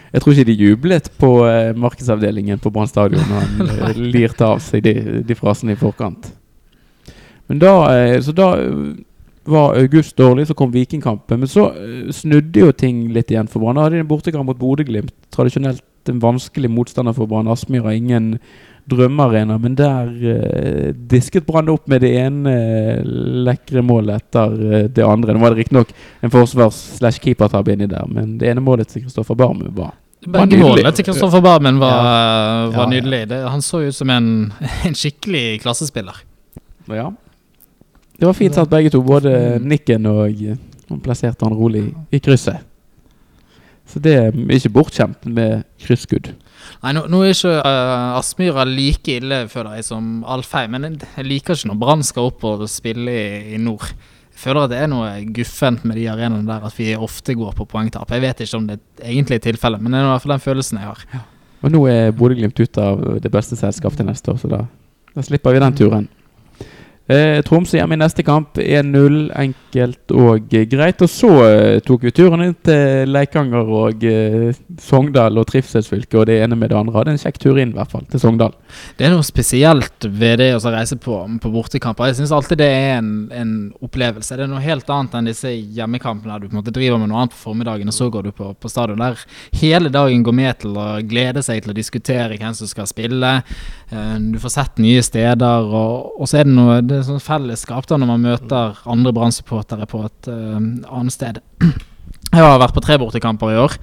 jeg 0.09 0.23
tror 0.23 0.33
ikke 0.33 0.47
de 0.47 0.55
jublet 0.57 1.09
på 1.21 1.29
eh, 1.45 1.75
markedsavdelingen 1.77 2.61
på 2.63 2.71
Brann 2.73 2.89
stadion 2.89 3.21
når 3.29 3.43
han 3.43 3.73
eh, 3.91 3.99
lirte 4.15 4.47
av 4.47 4.61
seg 4.63 4.81
de, 4.85 4.95
de 5.25 5.37
frasene 5.37 5.75
i 5.75 5.79
forkant. 5.79 6.31
Men 7.49 7.61
da, 7.61 7.73
eh, 7.93 8.15
så 8.25 8.33
da 8.33 8.49
var 9.43 9.77
August 9.79 10.17
dårlig, 10.17 10.47
så 10.47 10.53
kom 10.57 10.71
Vikingkampen. 10.71 11.39
Men 11.39 11.51
så 11.51 11.69
eh, 11.75 12.09
snudde 12.15 12.65
jo 12.65 12.71
ting 12.71 13.07
litt 13.15 13.31
igjen 13.31 13.49
for 13.51 13.63
Brann. 13.63 13.79
Hadde 13.81 13.97
de 13.99 14.03
en 14.05 14.09
bortekamp 14.09 14.49
mot 14.49 14.59
Bodø-Glimt. 14.59 15.13
Tradisjonelt 15.35 15.83
en 16.09 16.19
vanskelig 16.23 16.69
motstander 16.71 17.13
for 17.13 17.29
Brann. 17.29 17.47
Aspmyr 17.51 17.85
har 17.85 17.97
ingen 17.97 18.33
drømmearena, 18.89 19.57
men 19.61 19.75
der 19.77 20.07
eh, 20.33 20.89
disket 21.11 21.45
Brann 21.45 21.69
opp 21.69 21.87
med 21.91 22.01
det 22.01 22.09
ene 22.17 22.53
eh, 22.53 23.01
lekre 23.45 23.83
målet 23.85 24.23
etter 24.23 24.55
eh, 24.73 24.85
det 24.89 25.05
andre. 25.05 25.35
Nå 25.35 25.43
var 25.43 25.53
det 25.53 25.63
riktignok 25.63 25.91
en 26.25 26.33
forsvars-slash-keepertabbe 26.33 27.75
inni 27.75 27.89
der, 27.91 28.07
men 28.09 28.37
det 28.41 28.49
ene 28.49 28.63
målet 28.65 28.89
til 28.89 29.05
Kristoffer 29.05 29.37
Barmu 29.39 29.69
var 29.69 29.93
Var 30.25 30.41
Begge 30.47 30.57
målene 30.63 30.91
til 30.95 31.05
Kristoffer 31.07 31.43
Barmen 31.45 31.77
var, 31.79 31.99
var 32.01 32.73
Ja, 32.73 32.81
ja. 32.81 32.89
nydelig. 32.95 33.21
Det, 33.29 33.43
han 33.53 33.61
så 33.63 33.83
ut 33.85 33.95
som 33.95 34.09
en, 34.09 34.31
en 34.87 34.97
skikkelig 34.97 35.61
klassespiller. 35.63 36.23
Ja. 36.89 37.11
Det 38.19 38.27
var 38.27 38.35
fint 38.35 38.55
satt 38.55 38.71
begge 38.71 38.91
to, 38.91 38.99
både 39.05 39.31
nikken 39.63 40.07
og 40.09 40.41
eh, 40.43 40.57
Han 40.89 40.99
plasserte 41.03 41.45
han 41.45 41.55
rolig 41.55 41.85
i 42.11 42.19
krysset. 42.19 42.65
Så 43.89 43.99
det 44.01 44.13
er 44.17 44.35
ikke 44.53 44.71
bortkjent 44.73 45.25
med 45.29 45.63
krysskudd. 45.81 46.31
Nei, 46.83 46.93
nå, 46.93 47.05
nå 47.09 47.21
er 47.25 47.33
ikke 47.33 47.55
uh, 47.61 48.17
Aspmyra 48.19 48.65
like 48.67 49.15
ille, 49.17 49.43
føler 49.49 49.79
jeg, 49.79 49.87
som 49.87 50.23
Alfheim. 50.29 50.75
Men 50.75 50.97
jeg, 50.97 51.25
liker 51.25 51.57
ikke 51.57 51.71
når 51.71 51.79
Brann 51.81 52.05
skal 52.05 52.29
opp 52.29 52.45
og 52.45 52.65
spille 52.69 53.13
i, 53.13 53.55
i 53.55 53.61
nord. 53.61 53.87
Jeg 54.29 54.43
føler 54.43 54.65
at 54.65 54.73
det 54.73 54.81
er 54.83 54.91
noe 54.91 55.09
guffent 55.35 55.85
med 55.89 55.97
de 55.99 56.05
arenaene 56.11 56.47
der, 56.47 56.67
at 56.69 56.77
vi 56.77 56.91
ofte 56.95 57.37
går 57.37 57.55
på 57.57 57.69
poengtap. 57.69 58.13
Jeg 58.13 58.25
vet 58.25 58.45
ikke 58.45 58.61
om 58.61 58.69
det 58.69 58.77
er 58.77 59.09
egentlig 59.13 59.39
er 59.39 59.47
tilfellet, 59.49 59.81
men 59.81 59.93
det 59.93 60.01
er 60.01 60.07
i 60.07 60.11
hvert 60.13 60.25
fall 60.25 60.35
den 60.35 60.45
følelsen 60.45 60.81
jeg 60.81 60.91
har. 60.91 61.25
Og 61.59 61.73
nå 61.73 61.83
er 61.91 62.13
Bodø-Glimt 62.15 62.61
ute 62.61 62.85
av 62.93 63.01
det 63.23 63.33
beste 63.33 63.57
selskapet 63.59 63.99
til 63.99 64.09
neste 64.09 64.31
år, 64.31 64.39
så 64.39 64.51
da, 64.51 64.63
da 65.15 65.25
slipper 65.25 65.55
vi 65.55 65.65
den 65.65 65.81
turen. 65.81 66.09
Eh, 67.09 67.39
Tromsø 67.43 67.79
hjemme 67.79 67.97
i 67.97 68.01
neste 68.03 68.23
kamp. 68.23 68.57
1-0. 68.61 69.29
Enkelt 69.69 70.13
og 70.17 70.53
eh, 70.53 70.65
greit. 70.65 71.01
Og 71.03 71.09
så 71.11 71.29
eh, 71.45 71.79
tok 71.85 72.07
vi 72.07 72.13
turen 72.15 72.41
inn 72.41 72.55
til 72.65 73.11
Leikanger 73.13 73.69
og 73.69 74.03
eh, 74.07 74.49
Sogndal 74.81 75.37
og 75.37 75.45
trivselsfylket, 75.49 76.15
og 76.17 76.25
det 76.29 76.39
ene 76.41 76.57
med 76.57 76.71
det 76.71 76.77
andre. 76.79 76.95
Hadde 76.97 77.13
en 77.13 77.21
kjekk 77.21 77.37
tur 77.41 77.59
inn, 77.59 77.73
i 77.73 77.77
hvert 77.77 77.91
fall, 77.91 78.05
til 78.09 78.21
Sogndal. 78.21 78.55
Det 78.97 79.05
er 79.05 79.13
noe 79.13 79.25
spesielt 79.25 80.07
ved 80.09 80.39
det 80.41 80.51
å 80.57 80.73
reise 80.73 80.97
på, 80.97 81.19
på 81.41 81.51
bortekamper. 81.53 82.09
Jeg 82.09 82.19
syns 82.19 82.33
alltid 82.33 82.61
det 82.63 82.69
er 82.69 82.95
en, 82.97 83.11
en 83.35 83.53
opplevelse. 83.85 84.39
Det 84.39 84.47
er 84.47 84.51
noe 84.51 84.63
helt 84.63 84.89
annet 84.95 85.19
enn 85.19 85.29
disse 85.29 85.53
hjemmekampene 85.53 86.33
der 86.33 86.41
du 86.41 86.49
på 86.49 86.55
en 86.55 86.61
måte 86.63 86.73
driver 86.73 87.01
med 87.01 87.11
noe 87.13 87.21
annet 87.21 87.35
på 87.35 87.43
formiddagen, 87.43 87.93
og 87.93 87.97
så 87.99 88.09
går 88.09 88.29
du 88.29 88.33
på, 88.33 88.49
på 88.57 88.73
stadion. 88.73 89.05
Der 89.05 89.21
hele 89.61 89.93
dagen 89.93 90.25
går 90.25 90.37
med 90.39 90.63
til 90.65 90.81
å 90.81 90.87
glede 91.05 91.45
seg 91.45 91.61
til 91.61 91.75
å 91.75 91.77
diskutere 91.77 92.39
hvem 92.39 92.57
som 92.57 92.69
skal 92.69 92.89
spille. 92.89 93.35
Du 93.89 94.37
får 94.41 94.53
sett 94.53 94.81
nye 94.81 95.01
steder, 95.05 95.69
og, 95.69 96.17
og 96.17 96.29
så 96.29 96.41
er 96.41 96.45
det 96.45 96.53
noe 96.53 96.75
Det 96.85 96.99
er 96.99 97.07
sånn 97.07 97.21
fellesskap 97.21 97.87
da 97.89 97.97
når 97.97 98.09
man 98.11 98.25
møter 98.27 98.81
andre 98.89 99.13
Brann-supportere 99.13 99.58
på 99.58 99.58
et 99.63 100.29
eh, 100.31 100.59
annet 100.59 101.15
sted. 101.15 101.41
Jeg 102.33 102.45
har 102.45 102.61
vært 102.61 102.75
på 102.75 102.85
tre 102.85 102.99
bortekamper 103.01 103.55
i 103.55 103.59
år. 103.59 103.79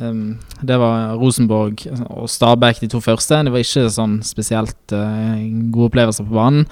Um, 0.00 0.38
det 0.64 0.78
var 0.80 1.16
Rosenborg 1.18 1.82
og 2.08 2.28
Stabæk, 2.30 2.78
de 2.80 2.88
to 2.88 3.00
første. 3.04 3.36
Det 3.44 3.52
var 3.52 3.64
ikke 3.64 3.90
sånn 3.92 4.20
spesielt 4.24 4.94
uh, 4.94 5.36
gode 5.74 5.90
opplevelser 5.90 6.24
på 6.28 6.36
banen. 6.38 6.68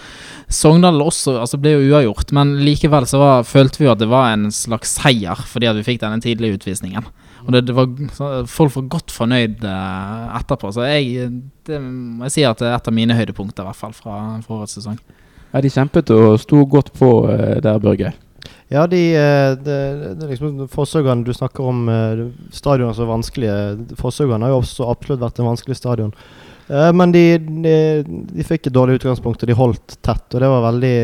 Sogndal 0.48 1.02
også 1.04 1.34
altså 1.42 1.58
ble 1.60 1.74
jo 1.74 1.90
uavgjort, 1.90 2.32
men 2.36 2.54
likevel 2.64 3.08
så 3.10 3.20
var, 3.20 3.48
følte 3.48 3.82
vi 3.82 3.88
jo 3.88 3.92
at 3.92 4.00
det 4.00 4.08
var 4.08 4.30
en 4.32 4.48
slags 4.54 4.94
seier 5.00 5.42
fordi 5.50 5.68
at 5.68 5.76
vi 5.76 5.84
fikk 5.90 6.00
denne 6.04 6.22
tidlige 6.24 6.60
utvisningen. 6.60 7.10
Og 7.44 7.52
det, 7.52 7.66
det 7.68 7.76
var, 7.76 7.90
så, 8.16 8.30
folk 8.48 8.74
var 8.78 8.88
godt 8.96 9.12
fornøyd 9.14 9.66
uh, 9.66 10.30
etterpå. 10.38 10.72
Så 10.72 10.86
jeg, 10.88 11.28
det 11.68 11.82
må 11.82 12.28
jeg 12.28 12.38
si 12.38 12.46
at 12.48 12.62
det 12.62 12.70
er 12.70 12.78
et 12.78 12.90
av 12.90 12.96
mine 12.96 13.18
høydepunkter, 13.18 13.66
i 13.66 13.72
hvert 13.72 13.82
fall, 13.82 13.96
fra, 13.96 14.22
fra 14.46 14.62
sesong. 14.70 14.96
Ja, 15.52 15.60
de 15.64 15.72
kjempet 15.72 16.12
og 16.14 16.38
sto 16.40 16.64
godt 16.68 16.94
på 16.96 17.12
uh, 17.28 17.58
der, 17.60 17.82
Børge. 17.82 18.14
Ja, 18.70 18.86
de, 18.86 19.00
de, 19.64 19.76
de 19.98 20.10
det 20.14 20.26
er 20.26 20.30
liksom 20.30 20.66
Forsøkene 20.70 21.24
du 21.26 21.32
snakker 21.34 21.64
om, 21.66 21.86
stadionene 21.88 22.54
stadioner 22.54 22.96
som 22.96 23.06
er 23.06 23.12
vanskelige. 23.14 23.56
Forsøkene 24.00 24.44
har 24.44 24.54
jo 24.54 24.60
også 24.62 24.90
absolutt 24.92 25.24
vært 25.24 25.40
en 25.40 25.50
vanskelig 25.50 25.78
stadion. 25.78 26.12
Eh, 26.68 26.92
Men 26.92 27.12
de, 27.12 27.38
de, 27.38 27.74
de 28.06 28.44
fikk 28.44 28.66
et 28.68 28.74
dårlig 28.74 28.98
utgangspunkt, 28.98 29.42
og 29.42 29.48
de 29.48 29.56
holdt 29.56 29.96
tett. 30.04 30.26
Og 30.34 30.42
det 30.42 30.50
var 30.52 30.64
veldig, 30.66 30.94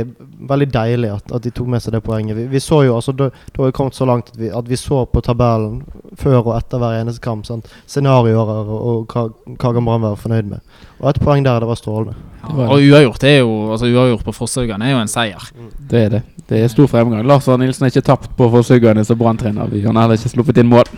veldig 0.50 0.68
deilig 0.74 1.12
at, 1.14 1.33
at 1.38 1.46
de 1.46 1.53
tok 1.57 1.70
med 1.72 1.83
seg 1.85 1.96
det 1.96 2.03
poenget. 2.05 2.37
Vi, 2.37 2.46
vi 2.53 2.61
så 2.61 2.83
jo, 2.85 2.96
altså 2.98 3.14
Da 3.16 3.31
har 3.57 3.70
vi 3.70 3.77
kommet 3.77 3.96
så 3.96 4.09
langt 4.09 4.29
at 4.35 4.38
vi, 4.40 4.50
at 4.53 4.68
vi 4.68 4.77
så 4.81 5.05
på 5.09 5.22
tabellen 5.24 5.81
før 6.20 6.42
og 6.42 6.53
etter 6.59 6.83
hver 6.83 7.00
eneste 7.00 7.24
kamp. 7.24 7.46
Sant? 7.48 7.70
Scenarioer 7.88 8.53
og, 8.59 8.74
og 8.74 9.14
hva, 9.14 9.27
hva 9.55 9.72
kan 9.79 9.85
Brann 9.88 10.05
være 10.05 10.20
fornøyd 10.20 10.53
med. 10.53 10.79
Og 11.00 11.09
et 11.11 11.20
poeng 11.24 11.44
der, 11.44 11.61
det 11.64 11.68
var 11.68 11.81
strålende. 11.81 12.16
Ja. 12.44 12.66
Og 12.68 12.83
uavgjort 12.85 13.24
er 13.24 13.38
jo 13.38 13.53
Altså 13.72 13.88
uavgjort 13.88 14.24
på 14.27 14.33
Fosshaugane 14.37 14.85
er 14.85 14.92
jo 14.92 14.98
en 15.00 15.09
seier. 15.09 15.46
Det 15.90 16.03
er 16.03 16.11
det. 16.18 16.22
Det 16.44 16.59
er 16.61 16.68
stor 16.68 16.90
fremgang. 16.92 17.24
Lars 17.24 17.48
Arne 17.48 17.64
Nilsen 17.64 17.87
har 17.87 17.92
ikke 17.94 18.05
tapt 18.05 18.35
på 18.37 18.50
Fosshaugane 18.53 19.05
som 19.09 19.16
Brann-trener. 19.16 19.72
Han 19.87 19.96
har 19.96 20.05
heller 20.05 20.20
ikke 20.20 20.35
sluppet 20.35 20.61
inn 20.61 20.68
mål. 20.68 20.90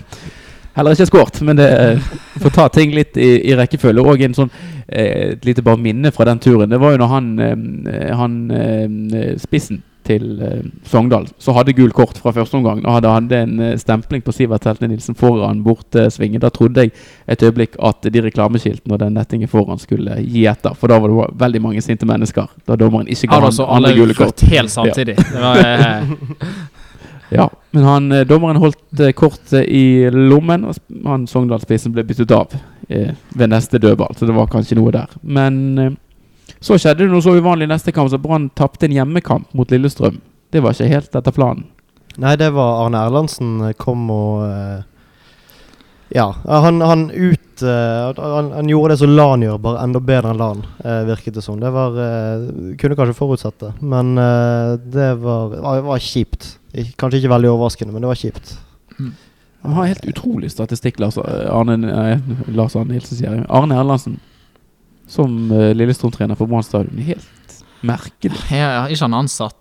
Heller 0.76 0.92
ikke 0.92 1.08
skåret, 1.08 1.38
men 1.46 1.56
det 1.56 1.66
eh, 1.72 2.08
får 2.42 2.52
ta 2.52 2.68
ting 2.68 2.90
litt 2.92 3.16
i, 3.16 3.30
i 3.48 3.54
rekkefølge. 3.56 4.02
Og 4.04 4.20
en 4.26 4.34
sånn 4.36 4.50
eh, 4.88 5.32
et 5.32 5.46
lite 5.48 5.64
bare 5.64 5.80
minne 5.80 6.12
fra 6.12 6.26
den 6.28 6.40
turen. 6.44 6.68
Det 6.68 6.80
var 6.82 6.92
jo 6.92 7.00
når 7.00 7.12
han, 7.14 7.30
eh, 7.40 8.10
han 8.16 8.34
eh, 8.52 9.30
spissen 9.40 9.80
til 10.06 10.36
eh, 10.44 10.60
Sogndal 10.86 11.24
så 11.42 11.54
hadde 11.56 11.72
gul 11.74 11.90
kort 11.96 12.20
fra 12.20 12.34
første 12.36 12.60
omgang. 12.60 12.84
Og 12.84 12.98
hadde, 12.98 13.14
hadde 13.16 13.40
en 13.46 13.80
stempling 13.80 14.20
på 14.22 14.36
Sivert 14.36 14.68
Heltne 14.68 14.92
Nilsen 14.92 15.16
foran 15.18 15.64
bortesvingen. 15.64 16.44
Da 16.44 16.52
trodde 16.54 16.84
jeg 16.84 16.92
et 17.26 17.42
øyeblikk 17.48 17.80
at 17.80 18.06
de 18.12 18.26
reklameskiltene 18.28 18.98
og 18.98 19.00
den 19.02 19.16
nettingen 19.16 19.50
foran 19.50 19.80
skulle 19.80 20.20
gi 20.20 20.44
etter. 20.52 20.76
For 20.76 20.92
da 20.92 21.00
var 21.00 21.08
det 21.08 21.32
veldig 21.40 21.64
mange 21.70 21.82
sinte 21.88 22.06
mennesker. 22.06 22.52
Da 22.68 22.76
dommeren 22.76 23.08
ikke 23.08 23.32
ga 23.32 23.40
Hadde 23.40 23.56
han 23.64 23.78
andre 23.80 23.96
gule 23.96 24.20
kort. 24.20 24.44
helt 24.52 24.76
samtidig. 24.76 25.16
Det 25.16 25.40
var 25.40 26.04
Ja, 27.34 27.48
men 27.74 27.84
han, 27.84 28.12
eh, 28.12 28.26
dommeren 28.28 28.60
holdt 28.62 29.00
eh, 29.00 29.12
kortet 29.16 29.66
i 29.66 30.10
lommen, 30.12 30.64
og 30.64 30.76
han 31.04 31.26
Sogndal-spissen 31.26 31.94
ble 31.94 32.04
byttet 32.06 32.34
av 32.34 32.54
eh, 32.88 33.14
ved 33.34 33.50
neste 33.50 33.80
dødball, 33.82 34.14
så 34.16 34.28
det 34.28 34.36
var 34.36 34.50
kanskje 34.52 34.78
noe 34.78 34.94
der. 34.94 35.16
Men 35.22 35.78
eh, 35.82 35.94
så 36.60 36.78
skjedde 36.78 37.04
det 37.04 37.12
noe 37.12 37.24
så 37.24 37.34
uvanlig 37.36 37.68
neste 37.70 37.92
kamp, 37.94 38.10
så 38.12 38.20
Brann 38.22 38.50
tapte 38.54 38.86
en 38.86 38.94
hjemmekamp 38.94 39.50
mot 39.56 39.70
Lillestrøm. 39.70 40.20
Det 40.54 40.62
var 40.62 40.76
ikke 40.76 40.92
helt 40.92 41.18
etter 41.18 41.34
planen. 41.34 41.66
Nei, 42.22 42.36
det 42.40 42.48
var 42.56 42.84
Arne 42.86 43.02
Erlandsen 43.04 43.58
eh, 43.66 43.74
kom 43.76 44.06
og 44.12 44.44
eh, 44.46 44.84
Ja, 46.14 46.30
han, 46.46 46.80
han 46.80 47.10
ut 47.10 47.42
Uh, 47.62 48.12
han, 48.20 48.50
han 48.52 48.68
gjorde 48.68 48.92
det 48.92 48.98
som 49.00 49.12
Lan 49.16 49.40
gjør, 49.40 49.56
bare 49.64 49.80
enda 49.80 50.00
bedre 50.04 50.32
enn 50.32 50.40
Lan, 50.40 50.58
uh, 50.84 51.02
virket 51.08 51.38
det 51.38 51.44
som. 51.44 51.56
Det 51.60 51.70
var 51.72 51.94
uh, 51.96 52.42
Kunne 52.76 52.98
kanskje 52.98 53.16
forutsett 53.16 53.56
det, 53.62 53.70
men 53.80 54.14
det 54.92 55.08
var, 55.22 55.54
var, 55.54 55.80
var 55.86 56.02
kjipt. 56.02 56.50
Kanskje 57.00 57.22
ikke 57.22 57.32
veldig 57.32 57.54
overraskende, 57.54 57.94
men 57.94 58.04
det 58.04 58.10
var 58.10 58.20
kjipt. 58.20 58.56
Han 59.64 59.76
har 59.78 59.88
helt 59.88 60.04
utrolig 60.04 60.50
statistikk, 60.52 61.00
Lars 61.00 61.16
Arne, 61.16 61.78
nei, 61.80 62.18
Lars 62.52 62.76
Arne 62.76 62.92
Nilsen, 62.92 63.16
sier 63.16 63.38
jeg. 63.38 63.46
Arne 63.48 63.78
Erlandsen 63.80 64.20
som 65.08 65.32
Lillestrøm-trener 65.48 66.36
for 66.36 66.50
Brann 66.50 66.66
stadion. 66.66 67.00
Helt 67.08 67.56
merkelig. 67.86 68.36
Ja, 68.50 68.82
ja, 68.82 68.84
ikke 68.90 69.06
han 69.06 69.16
ansatt 69.22 69.56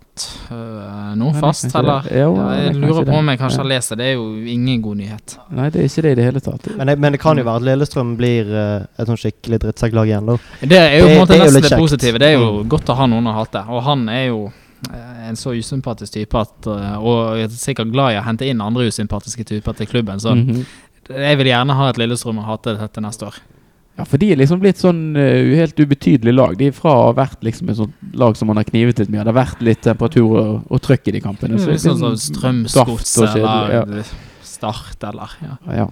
øh, 0.52 1.16
nå 1.20 1.30
Nei, 1.32 1.40
fast, 1.42 1.66
heller 1.74 2.06
eller? 2.06 2.18
Jo, 2.22 2.36
Ja, 2.38 2.50
jeg 2.64 2.76
lurer 2.82 3.06
på 3.08 3.16
om 3.20 3.30
jeg 3.32 3.40
kanskje 3.42 3.58
har 3.62 3.70
lest 3.72 3.90
det. 3.94 3.98
Det 4.02 4.06
er 4.06 4.14
jo 4.16 4.26
ingen 4.56 4.82
god 4.82 4.98
nyhet. 5.02 5.38
Nei, 5.52 5.70
det 5.74 5.82
er 5.82 5.90
ikke 5.90 6.04
det 6.06 6.12
i 6.12 6.18
det 6.20 6.26
hele 6.30 6.42
tatt. 6.46 6.68
Men 6.78 6.94
men 7.00 7.12
det 7.16 7.20
kan 7.22 7.38
jo 7.38 7.44
være 7.48 7.62
at 7.62 7.68
Lillestrøm 7.70 8.16
blir 8.20 8.52
uh, 8.52 8.86
et 9.00 9.08
sånn 9.10 9.18
skikkelig 9.20 9.60
drittsekklag 9.66 10.08
igjen, 10.12 10.26
da. 10.32 10.38
Det 10.62 10.80
er 10.82 10.98
jo 11.00 11.06
på 11.08 11.12
en 11.16 11.20
måte 11.24 11.40
nesten 11.42 11.62
det 11.70 11.80
positive. 11.80 12.20
Det 12.20 12.30
er 12.32 12.38
jo 12.40 12.52
Mm. 12.64 12.70
godt 12.70 12.90
å 12.90 12.96
ha 12.96 13.06
noen 13.08 13.28
å 13.28 13.34
hate. 13.40 13.66
Og 13.70 13.84
han 13.84 14.08
er 14.10 14.26
jo 14.28 14.52
eh, 14.94 15.28
en 15.30 15.36
så 15.36 15.52
usympatisk 15.56 16.14
type 16.14 16.36
at 16.38 16.68
Og 16.68 17.38
jeg 17.40 17.46
er 17.50 17.50
sikkert 17.50 17.92
glad 17.92 18.14
i 18.14 18.20
å 18.20 18.24
hente 18.24 18.46
inn 18.48 18.62
andre 18.62 18.88
usympatiske 18.88 19.44
typer 19.46 19.74
til 19.74 19.88
klubben. 19.88 20.20
Så 20.20 20.36
Mhm. 20.36 20.66
jeg 21.10 21.38
vil 21.38 21.48
gjerne 21.48 21.74
ha 21.74 21.90
et 21.90 21.98
Lillestrøm 21.98 22.40
å 22.40 22.46
hate 22.46 22.78
til 22.94 23.04
neste 23.04 23.26
år. 23.28 23.36
Ja, 23.96 24.04
for 24.04 24.20
de 24.20 24.32
er 24.34 24.40
liksom 24.42 24.60
blitt 24.60 24.82
sånn 24.82 25.16
uh, 25.16 25.54
helt 25.56 25.78
ubetydelig 25.80 26.34
lag. 26.36 26.58
De 26.60 26.68
er 26.68 26.76
fra 26.76 26.92
å 26.92 27.04
ha 27.10 27.14
vært 27.16 27.46
liksom 27.48 27.70
et 27.72 27.78
sånt 27.80 28.18
lag 28.20 28.36
som 28.36 28.50
man 28.52 28.60
har 28.60 28.68
knivet 28.68 29.00
litt 29.00 29.12
mye. 29.12 29.24
Det 29.24 29.32
har 29.32 29.38
vært 29.38 29.62
litt 29.64 29.86
temperatur 29.86 30.34
og, 30.34 30.50
og 30.68 30.82
trøkk 30.84 31.08
i 31.08 31.16
de 31.16 31.22
kampene. 31.24 31.56
Det 31.56 31.64
er 31.64 31.72
det 31.72 31.78
litt 31.78 31.86
sånn 31.86 32.02
som 32.02 32.12
daft 32.12 32.26
Strømsgodset 32.34 33.40
og 33.40 33.72
ja. 33.72 33.86
eller 33.86 34.12
Start 34.46 35.08
eller 35.08 35.40
ja. 35.44 35.56
Ja. 35.80 35.88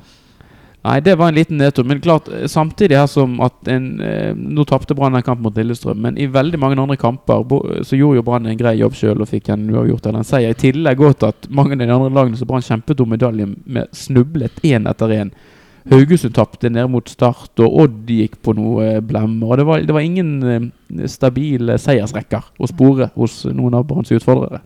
Nei, 0.84 0.98
det 1.00 1.16
var 1.16 1.32
en 1.32 1.36
liten 1.36 1.58
nedtur. 1.58 1.86
Men 1.88 2.02
klart, 2.04 2.28
eh, 2.28 2.48
samtidig 2.48 2.98
her 2.98 3.08
som 3.08 3.38
at 3.44 3.68
en 3.72 4.02
eh, 4.04 4.36
Nå 4.36 4.66
tapte 4.68 4.96
Brann 4.96 5.16
en 5.16 5.24
kamp 5.24 5.40
mot 5.40 5.56
Lillestrøm, 5.56 6.02
men 6.04 6.18
i 6.20 6.28
veldig 6.28 6.60
mange 6.60 6.80
andre 6.82 6.98
kamper 7.00 7.46
bo, 7.48 7.62
så 7.88 7.96
gjorde 7.96 8.20
jo 8.20 8.26
Brann 8.28 8.50
en 8.52 8.60
grei 8.60 8.76
jobb 8.82 8.98
sjøl 9.00 9.24
og 9.24 9.32
fikk 9.32 9.48
en 9.54 9.64
uavgjort 9.72 10.10
eller 10.10 10.20
en 10.20 10.28
seier. 10.28 10.52
I 10.52 10.60
tillegg 10.60 11.00
godt 11.00 11.24
at 11.28 11.48
mange 11.48 11.78
av 11.78 11.86
de 11.86 11.88
andre 11.88 12.12
lagene 12.12 12.40
som 12.40 12.50
Brann 12.52 12.66
kjempet 12.68 13.00
om 13.00 13.16
medalje 13.16 13.48
med, 13.48 13.96
snublet 13.96 14.60
én 14.68 14.90
etter 14.92 15.16
én. 15.16 15.32
Haugesund 15.92 16.36
tapte 16.38 16.72
ned 16.72 16.88
mot 16.92 17.10
Start, 17.12 17.52
og 17.60 17.80
Odd 17.84 18.12
gikk 18.12 18.38
på 18.46 18.56
noe 18.56 18.86
eh, 18.96 19.02
blemmer. 19.04 19.50
Og 19.52 19.60
det 19.60 19.66
var, 19.68 19.82
det 19.84 19.96
var 19.96 20.06
ingen 20.06 20.36
eh, 20.48 21.08
stabile 21.12 21.80
seiersrekker 21.82 22.54
å 22.56 22.70
spore 22.72 23.12
hos 23.18 23.44
noen 23.52 23.76
av 23.80 23.90
Branns 23.90 24.14
utfordrere. 24.16 24.64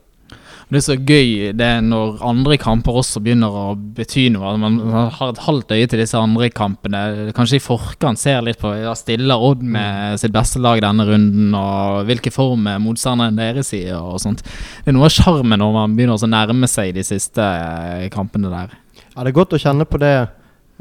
Det 0.68 0.82
er 0.82 0.84
så 0.84 0.96
gøy 1.00 1.30
det 1.56 1.64
er 1.64 1.84
når 1.86 2.18
andre 2.28 2.58
kamper 2.60 2.98
også 3.00 3.22
begynner 3.24 3.54
å 3.56 3.68
bety 3.96 4.26
noe. 4.34 4.50
Man 4.60 4.76
har 4.92 5.30
et 5.30 5.40
halvt 5.46 5.72
øye 5.72 5.88
til 5.88 6.02
disse 6.02 6.20
andre 6.20 6.50
kampene. 6.52 7.30
Kanskje 7.38 7.62
i 7.62 7.64
forkant 7.64 8.20
ser 8.20 8.44
litt 8.44 8.60
på 8.60 8.74
ja, 8.76 8.92
stiller 9.00 9.40
Odd 9.48 9.64
med 9.64 10.20
sitt 10.20 10.36
beste 10.36 10.60
lag 10.60 10.82
denne 10.84 11.06
runden, 11.08 11.56
og 11.56 12.02
hvilken 12.10 12.36
form 12.36 12.68
er 12.68 12.84
motstanderen 12.84 13.40
deres 13.40 13.72
i, 13.80 13.86
og 13.96 14.20
sånt. 14.20 14.44
Det 14.44 14.92
er 14.92 14.98
noe 14.98 15.08
av 15.08 15.16
sjarmen 15.16 15.64
når 15.64 15.72
man 15.80 15.96
begynner 15.96 16.20
å 16.20 16.32
nærme 16.36 16.68
seg 16.68 16.92
de 17.00 17.08
siste 17.08 17.48
eh, 17.48 18.10
kampene 18.12 18.52
der. 18.52 18.76
Ja, 19.14 19.24
det 19.24 19.32
er 19.32 19.40
godt 19.40 19.56
å 19.56 19.62
kjenne 19.62 19.88
på 19.88 20.04
det 20.04 20.14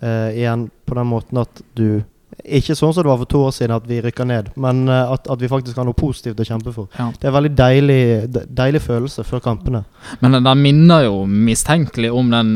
eh, 0.02 0.36
igjen, 0.42 0.68
på 0.86 0.98
den 0.98 1.10
måten 1.10 1.42
at 1.42 1.64
du 1.78 2.02
Ikke 2.44 2.74
sånn 2.76 2.92
som 2.92 3.02
det 3.02 3.08
var 3.08 3.20
for 3.22 3.28
to 3.30 3.40
år 3.46 3.52
siden, 3.54 3.72
at 3.74 3.86
vi 3.88 3.96
rykka 4.04 4.24
ned, 4.28 4.50
men 4.60 4.82
uh, 4.90 5.12
at, 5.14 5.24
at 5.30 5.40
vi 5.40 5.48
faktisk 5.48 5.78
har 5.78 5.86
noe 5.88 5.96
positivt 5.96 6.38
å 6.42 6.44
kjempe 6.46 6.72
for. 6.74 6.90
Ja. 6.98 7.06
Det 7.14 7.24
er 7.24 7.30
en 7.30 7.36
veldig 7.38 7.52
deilig, 7.58 8.00
de, 8.34 8.42
deilig 8.58 8.82
følelse 8.84 9.24
før 9.24 9.40
kampene. 9.42 9.84
Men 10.20 10.36
den, 10.36 10.44
den 10.44 10.60
minner 10.62 11.06
jo 11.06 11.22
mistenkelig 11.26 12.10
om 12.12 12.28
den 12.34 12.50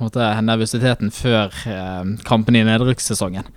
måte, 0.00 0.30
nervøsiteten 0.48 1.12
før 1.14 1.52
uh, 1.68 2.14
kampen 2.26 2.56
i 2.56 2.64
nedrykkssesongen. 2.66 3.50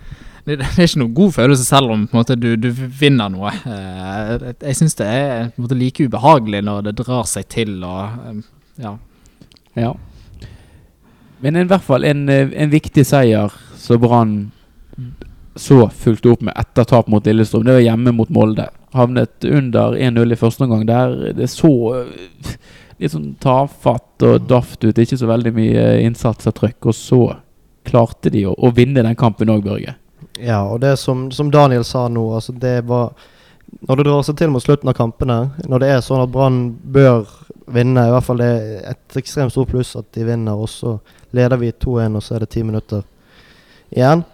Det, 0.44 0.56
det 0.60 0.68
er 0.68 0.86
ikke 0.88 1.02
noe 1.02 1.14
god 1.16 1.34
følelse 1.36 1.66
selv 1.66 1.92
om 1.94 2.06
på 2.08 2.16
en 2.16 2.20
måte, 2.20 2.36
du, 2.40 2.52
du 2.58 2.70
vinner 2.72 3.30
noe. 3.32 3.52
Eh, 3.52 4.46
jeg 4.64 4.78
syns 4.78 4.96
det 4.98 5.08
er 5.08 5.50
på 5.50 5.60
en 5.60 5.66
måte, 5.66 5.78
like 5.78 6.06
ubehagelig 6.06 6.62
når 6.66 6.88
det 6.88 6.96
drar 7.02 7.26
seg 7.28 7.48
til 7.52 7.76
og 7.86 8.40
ja. 8.80 8.94
Ja. 9.78 9.92
Men 11.40 11.56
i 11.56 11.66
hvert 11.68 11.84
fall 11.84 12.04
en, 12.04 12.28
eh, 12.28 12.48
en 12.52 12.72
viktig 12.72 13.04
seier 13.06 13.52
som 13.80 14.00
Brann 14.00 14.34
så 15.56 15.88
fulgte 15.88 16.30
opp 16.30 16.42
med 16.46 16.54
etter 16.56 16.84
tap 16.84 17.08
mot 17.08 17.26
Lillestrøm. 17.26 17.64
Det 17.64 17.78
var 17.78 17.84
hjemme 17.84 18.12
mot 18.14 18.28
Molde. 18.32 18.68
Havnet 18.92 19.44
under 19.44 19.96
1-0 19.96 20.32
i 20.32 20.38
første 20.38 20.64
omgang. 20.64 20.86
Der 20.86 21.32
det 21.36 21.50
så 21.50 21.72
eh, 22.00 22.56
litt 23.00 23.14
sånn 23.14 23.34
tafatt 23.40 24.24
og 24.26 24.46
daft 24.48 24.84
ut. 24.84 24.98
Ikke 24.98 25.18
så 25.18 25.28
veldig 25.30 25.52
mye 25.56 25.86
innsats 26.04 26.48
og 26.48 26.56
trøkk. 26.60 26.92
Og 26.92 26.96
så 26.96 27.22
klarte 27.88 28.32
de 28.32 28.46
å, 28.46 28.54
å 28.54 28.72
vinne 28.76 29.02
den 29.02 29.18
kampen 29.18 29.52
òg, 29.52 29.64
Børge. 29.64 29.96
Ja, 30.40 30.62
og 30.68 30.80
det 30.84 30.96
som, 31.00 31.28
som 31.32 31.50
Daniel 31.52 31.84
sa 31.84 32.06
nå, 32.08 32.22
altså 32.36 32.52
det 32.56 32.82
var 32.88 33.12
Når 33.86 33.96
det 33.96 34.04
drar 34.06 34.22
seg 34.26 34.36
til 34.36 34.50
mot 34.50 34.62
slutten 34.62 34.88
av 34.90 34.96
kampene, 34.98 35.36
når 35.68 35.82
det 35.82 35.88
er 35.94 36.00
sånn 36.02 36.24
at 36.24 36.32
Brann 36.34 36.72
bør 36.90 37.28
vinne, 37.70 38.02
i 38.02 38.10
hvert 38.10 38.26
fall 38.26 38.40
det 38.42 38.48
er 38.50 38.80
et 38.90 39.18
ekstremt 39.20 39.54
stort 39.54 39.70
pluss 39.70 39.92
at 39.94 40.08
de 40.16 40.24
vinner, 40.26 40.58
og 40.58 40.66
så 40.68 40.96
leder 41.36 41.60
vi 41.60 41.70
2-1, 41.72 42.16
og 42.16 42.22
så 42.26 42.36
er 42.36 42.44
det 42.44 42.50
ti 42.54 42.62
minutter 42.66 43.02
igjen. 43.94 44.24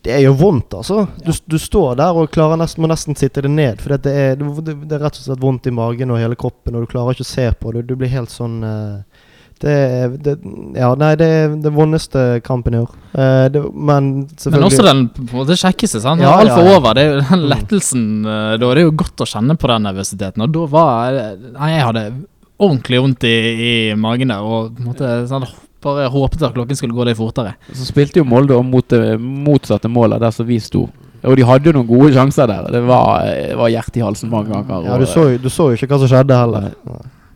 Det 0.00 0.14
er 0.16 0.22
jo 0.24 0.32
vondt, 0.40 0.72
altså. 0.78 1.02
Du, 1.20 1.32
du 1.52 1.58
står 1.60 1.98
der 2.00 2.16
og 2.16 2.36
nesten, 2.58 2.80
må 2.80 2.88
nesten 2.88 3.16
sitte 3.20 3.42
det 3.44 3.50
ned. 3.52 3.82
For 3.84 3.98
det 4.00 4.12
er, 4.16 4.38
det, 4.40 4.76
det 4.88 4.96
er 4.96 5.02
rett 5.04 5.18
og 5.20 5.26
slett 5.26 5.42
vondt 5.42 5.66
i 5.68 5.74
magen 5.76 6.10
og 6.14 6.22
hele 6.22 6.38
kroppen, 6.40 6.74
og 6.78 6.86
du 6.86 6.92
klarer 6.94 7.12
ikke 7.12 7.26
å 7.26 7.34
se 7.34 7.50
på 7.60 7.74
det. 7.76 7.82
Du 7.90 7.96
blir 8.00 8.08
helt 8.08 8.32
sånn 8.32 8.62
eh, 8.64 9.26
det, 9.60 9.74
det, 10.24 10.34
ja, 10.72 10.88
nei, 10.96 11.10
det 11.20 11.26
er 11.28 11.50
den 11.52 11.74
vondeste 11.76 12.22
kampen 12.46 12.78
i 12.78 12.80
år. 12.80 12.94
Eh, 13.12 13.44
det, 13.52 13.60
men 13.76 14.08
Men 14.24 14.64
også 14.64 14.86
den 14.88 15.02
på 15.12 15.26
måte 15.36 15.52
kjekkeste. 15.60 16.00
sant? 16.00 16.24
Ja, 16.24 16.32
Altfor 16.40 16.64
ja, 16.64 16.70
ja. 16.70 16.78
over. 16.80 16.96
Det 16.96 17.02
er 17.04 17.10
jo 17.12 17.20
den 17.20 17.42
Mm. 17.44 17.48
lettelsen 17.52 18.06
eh, 18.24 18.56
da. 18.56 18.70
Det 18.72 18.80
er 18.80 18.86
jo 18.88 18.96
godt 19.04 19.20
å 19.20 19.28
kjenne 19.28 19.58
på 19.60 19.68
den 19.68 19.84
nervøsiteten. 19.84 20.46
Og 20.46 20.54
da 20.56 20.64
var 20.72 21.12
Nei, 21.58 21.68
jeg 21.74 21.84
hadde 21.90 22.06
ordentlig 22.56 23.02
vondt 23.04 23.28
i, 23.28 23.36
i 23.68 23.74
magen 24.00 24.32
der. 24.32 24.40
Og 24.48 24.72
på 24.72 24.80
en 24.80 24.88
måte 24.94 25.12
sånn, 25.28 25.44
bare 25.82 26.08
håpet 26.12 26.42
at 26.46 26.54
klokken 26.56 26.76
skulle 26.78 26.94
gå 26.96 27.04
litt 27.08 27.18
fortere. 27.18 27.54
Så 27.72 27.86
spilte 27.88 28.20
jo 28.20 28.24
Molde 28.28 28.56
om 28.58 28.66
mot 28.70 28.86
det 28.92 29.16
motsatte 29.20 29.88
målet 29.88 30.20
der 30.20 30.30
som 30.34 30.46
vi 30.48 30.58
sto. 30.60 30.86
Og 31.24 31.36
de 31.36 31.44
hadde 31.44 31.68
jo 31.68 31.74
noen 31.76 31.88
gode 31.88 32.12
sjanser 32.16 32.48
der. 32.48 32.70
Det 32.72 32.80
var, 32.88 33.26
det 33.28 33.56
var 33.60 33.68
hjerte 33.68 34.00
i 34.00 34.04
halsen 34.04 34.30
mange 34.32 34.48
ganger. 34.54 34.86
Ja, 34.88 34.96
du 35.00 35.04
så, 35.08 35.26
jo- 35.34 35.38
du 35.42 35.50
så 35.52 35.68
jo 35.70 35.76
ikke 35.76 35.90
hva 35.92 35.98
som 36.00 36.08
skjedde 36.12 36.38
heller. 36.38 36.70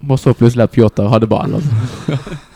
Og 0.04 0.18
så 0.20 0.32
plutselig 0.36 0.64
at 0.68 0.72
Pjotr 0.72 1.08
hadde 1.12 1.28
ballen. 1.28 1.60
Altså. 1.60 2.38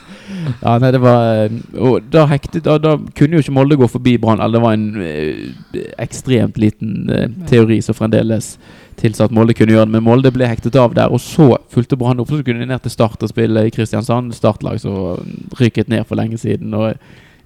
ja, 0.62 0.74
nei, 0.82 0.90
det 0.94 1.00
var 1.02 1.44
eh, 1.44 1.54
Og 1.78 2.08
da 2.12 2.24
hektet 2.30 2.66
Da, 2.66 2.78
da 2.82 2.94
kunne 3.18 3.38
jo 3.38 3.42
ikke 3.44 3.54
Molde 3.56 3.78
gå 3.80 3.88
forbi 3.90 4.16
Brann. 4.20 4.42
Eller 4.42 4.58
det 4.58 4.64
var 4.64 4.76
en 4.76 4.88
eh, 5.02 5.84
ekstremt 6.00 6.58
liten 6.60 7.10
eh, 7.12 7.28
teori 7.50 7.80
som 7.84 7.96
fremdeles 7.98 8.56
tilsa 8.98 9.28
at 9.28 9.34
Molde 9.34 9.54
kunne 9.54 9.76
gjøre 9.76 9.86
det. 9.86 9.94
Men 9.96 10.06
Molde 10.06 10.32
ble 10.34 10.48
hektet 10.50 10.76
av 10.80 10.96
der, 10.96 11.12
og 11.12 11.22
så 11.22 11.52
fulgte 11.72 11.98
Brann 12.00 12.20
opp. 12.22 12.32
Så 12.32 12.42
kunne 12.42 12.64
de 12.64 12.70
ned 12.70 12.82
til 12.84 12.94
Start 12.94 13.22
og 13.22 13.32
spille 13.32 13.68
i 13.68 13.72
Kristiansand. 13.74 14.34
Startlag 14.36 14.82
som 14.82 15.22
rykket 15.60 15.92
ned 15.92 16.06
for 16.08 16.18
lenge 16.18 16.40
siden. 16.40 16.74
Og 16.74 16.94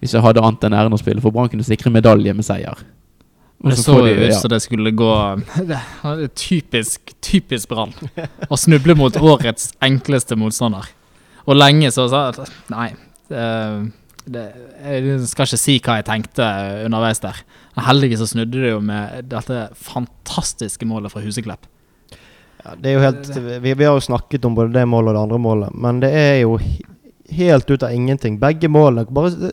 ikke 0.02 0.24
hadde 0.24 0.42
annet 0.42 0.66
enn 0.66 0.80
æren 0.80 0.96
å 0.96 1.00
spille, 1.00 1.22
for 1.22 1.34
Brann 1.34 1.52
kunne 1.52 1.66
sikre 1.66 1.92
medalje 1.94 2.34
med 2.34 2.46
seier. 2.46 2.80
Det 3.62 3.76
så 3.78 3.94
jo 4.02 4.14
ut 4.18 4.34
som 4.34 4.50
det 4.50 4.58
skulle 4.64 4.90
gå 4.90 5.12
Det 5.70 6.32
typisk, 6.34 7.12
typisk 7.22 7.70
Brann. 7.70 7.94
Å 8.50 8.58
snuble 8.58 8.96
mot 8.98 9.16
årets 9.20 9.70
enkleste 9.82 10.38
motstander. 10.38 10.88
Og 11.48 11.58
lenge 11.58 11.90
så 11.94 12.06
sa 12.10 12.28
jeg 12.30 12.46
nei 12.72 12.88
det, 13.32 13.46
det, 14.24 14.44
Jeg 14.84 15.18
skal 15.30 15.48
ikke 15.48 15.60
si 15.60 15.76
hva 15.82 15.98
jeg 15.98 16.08
tenkte 16.08 16.48
underveis 16.86 17.22
der. 17.22 17.42
Heldigvis 17.88 18.20
så 18.22 18.28
snudde 18.34 18.60
det 18.60 18.74
jo 18.74 18.80
med 18.84 19.28
dette 19.32 19.66
fantastiske 19.78 20.86
målet 20.88 21.14
fra 21.14 21.24
Huseklepp. 21.24 21.66
Ja, 22.62 22.76
det 22.78 22.90
er 22.90 22.94
jo 22.94 23.02
helt 23.02 23.30
vi, 23.64 23.72
vi 23.74 23.86
har 23.86 23.96
jo 23.96 24.04
snakket 24.04 24.44
om 24.46 24.54
både 24.54 24.74
det 24.76 24.84
målet 24.86 25.10
og 25.10 25.16
det 25.16 25.22
andre 25.24 25.40
målet, 25.42 25.74
men 25.74 25.98
det 26.04 26.12
er 26.14 26.36
jo 26.44 26.58
helt 27.36 27.70
ut 27.70 27.82
av 27.82 27.92
ingenting. 27.92 28.38
Begge 28.40 28.68
målene 28.72 29.06
Bare 29.12 29.52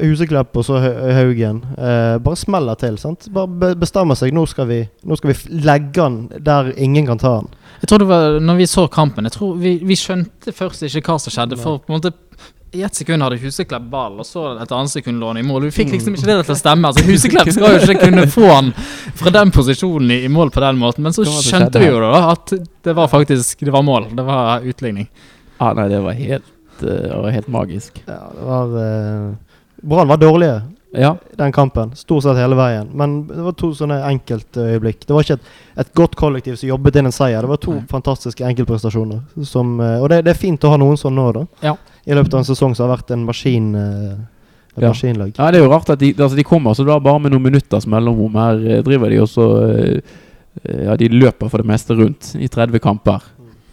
Huseklepp 0.00 0.56
og 0.60 0.66
så 0.66 0.78
Haugen. 0.78 1.62
Eh, 1.78 2.16
bare 2.24 2.36
smeller 2.36 2.78
til. 2.80 2.98
sant? 2.98 3.28
Bare 3.32 3.74
bestemmer 3.80 4.18
seg. 4.18 4.34
Nå 4.34 4.46
skal 4.50 4.68
vi 4.68 4.80
Nå 5.04 5.16
skal 5.16 5.32
vi 5.32 5.60
legge 5.64 5.92
den 6.02 6.44
der 6.44 6.72
ingen 6.76 7.06
kan 7.06 7.18
ta 7.18 7.36
den. 7.40 7.48
Jeg 7.80 7.88
tror 7.88 7.98
det 8.04 8.08
var 8.08 8.40
når 8.40 8.56
vi 8.56 8.66
så 8.70 8.86
kampen 8.88 9.24
Jeg 9.24 9.32
tror 9.32 9.56
vi, 9.60 9.78
vi 9.84 9.96
skjønte 9.98 10.52
først 10.52 10.84
ikke 10.86 11.04
hva 11.08 11.18
som 11.20 11.34
skjedde. 11.34 11.60
For 11.60 11.80
på 11.80 11.92
en 11.92 12.00
måte 12.00 12.14
i 12.74 12.82
ett 12.82 12.94
sekund 12.94 13.22
hadde 13.22 13.36
Huseklepp 13.38 13.84
ball, 13.90 14.16
og 14.18 14.26
så 14.26 14.48
et 14.58 14.72
annet 14.74 14.90
sekund 14.90 15.20
lå 15.22 15.28
han 15.30 15.38
i 15.38 15.44
mål. 15.46 15.68
Vi 15.68 15.76
fikk 15.76 15.92
liksom 15.94 16.16
ikke 16.16 16.26
det 16.26 16.38
til 16.48 16.56
å 16.56 16.58
stemme. 16.58 16.90
Altså 16.90 17.04
Huseklepp 17.06 17.50
skal 17.54 17.76
jo 17.76 17.82
ikke 17.84 18.08
kunne 18.08 18.24
få 18.30 18.48
han 18.50 18.72
fra 19.14 19.30
den 19.36 19.52
posisjonen 19.54 20.10
i, 20.16 20.24
mål 20.32 20.50
på 20.50 20.62
den 20.64 20.80
måten. 20.80 21.06
Men 21.06 21.14
så 21.14 21.22
skjønte 21.28 21.78
vi 21.78 21.92
jo 21.92 22.00
da 22.02 22.24
at 22.32 22.50
det 22.84 22.96
var 22.98 23.06
faktisk 23.12 23.62
Det 23.62 23.72
var 23.74 23.86
mål. 23.86 24.10
Det 24.18 24.26
var 24.26 24.66
utligning. 24.66 25.06
Ja, 25.60 25.70
nei, 25.78 25.86
det 25.88 26.00
var 26.02 26.18
helt, 26.18 26.50
eh, 26.82 27.10
uh, 27.14 27.28
helt 27.30 27.48
magisk. 27.48 28.02
Ja, 28.06 28.22
det 28.34 28.44
var 28.48 28.66
uh, 28.74 29.34
Brann 29.84 30.08
var 30.08 30.16
dårlige 30.16 30.62
Ja. 30.94 31.16
den 31.36 31.52
kampen, 31.52 31.90
stort 31.96 32.22
sett 32.22 32.36
hele 32.36 32.54
veien. 32.54 32.88
Men 32.94 33.26
det 33.26 33.42
var 33.42 33.52
to 33.52 33.72
sånne 33.74 34.00
enkeltøyeblikk. 34.12 35.06
Det 35.06 35.14
var 35.14 35.22
ikke 35.26 35.34
et, 35.40 35.48
et 35.82 35.94
godt 35.94 36.14
kollektiv 36.16 36.56
som 36.56 36.68
jobbet 36.68 36.96
inn 36.96 37.06
en 37.06 37.12
seier. 37.12 37.40
Det 37.42 37.48
var 37.50 37.56
to 37.58 37.72
Nei. 37.74 37.86
fantastiske 37.90 38.44
enkeltprestasjoner. 38.46 39.20
Som, 39.44 39.80
eh, 39.80 39.98
og 40.00 40.08
det, 40.08 40.22
det 40.24 40.30
er 40.34 40.38
fint 40.38 40.62
å 40.64 40.70
ha 40.70 40.78
noen 40.78 40.96
sånn 40.96 41.14
nå, 41.18 41.32
da. 41.34 41.42
Ja. 41.66 41.74
I 42.06 42.14
løpet 42.14 42.34
av 42.34 42.44
en 42.44 42.48
sesong 42.48 42.76
som 42.76 42.86
har 42.88 42.96
vært 42.96 43.10
en 43.10 43.24
maskin 43.26 43.74
et 43.74 44.82
Ja. 44.82 44.88
maskinlag. 44.90 45.34
Ja, 45.38 45.50
det 45.50 45.60
er 45.60 45.64
jo 45.64 45.70
rart 45.70 45.90
at 45.90 45.98
de, 45.98 46.12
altså 46.14 46.34
de 46.36 46.42
kommer 46.46 46.74
så 46.74 46.86
da 46.86 46.98
bare 46.98 47.20
med 47.20 47.32
noen 47.32 47.42
minutters 47.42 47.86
mellomrom. 47.86 48.34
Her 48.34 48.82
driver 48.82 49.10
de 49.10 49.20
og 49.22 49.28
så 49.28 49.48
Ja, 50.64 50.94
de 50.96 51.08
løper 51.10 51.50
for 51.50 51.58
det 51.58 51.66
meste 51.66 51.94
rundt 51.98 52.36
i 52.38 52.46
30 52.46 52.78
kamper. 52.78 53.20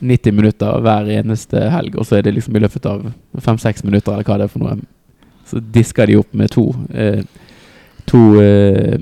90 0.01 0.35
minutter 0.37 0.81
hver 0.81 1.09
eneste 1.13 1.61
helg, 1.71 1.95
og 1.97 2.07
så 2.07 2.17
er 2.17 2.25
det 2.25 2.35
liksom 2.35 2.57
i 2.57 2.63
løpet 2.63 2.87
av 2.89 3.05
5-6 3.37 3.85
minutter, 3.87 4.13
eller 4.13 4.27
hva 4.27 4.39
det 4.41 4.47
er 4.47 4.53
for 4.53 4.65
noe, 4.65 4.77
så 5.47 5.61
disker 5.73 6.09
de 6.09 6.19
opp 6.21 6.35
med 6.37 6.51
to 6.53 6.69
eh, 6.93 7.23
To 8.11 8.41
eh, 8.41 8.97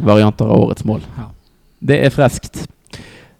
varianter 0.00 0.44
av 0.44 0.60
årets 0.62 0.84
mål. 0.88 1.00
Det 1.82 1.98
er 2.06 2.12
freskt. 2.14 2.62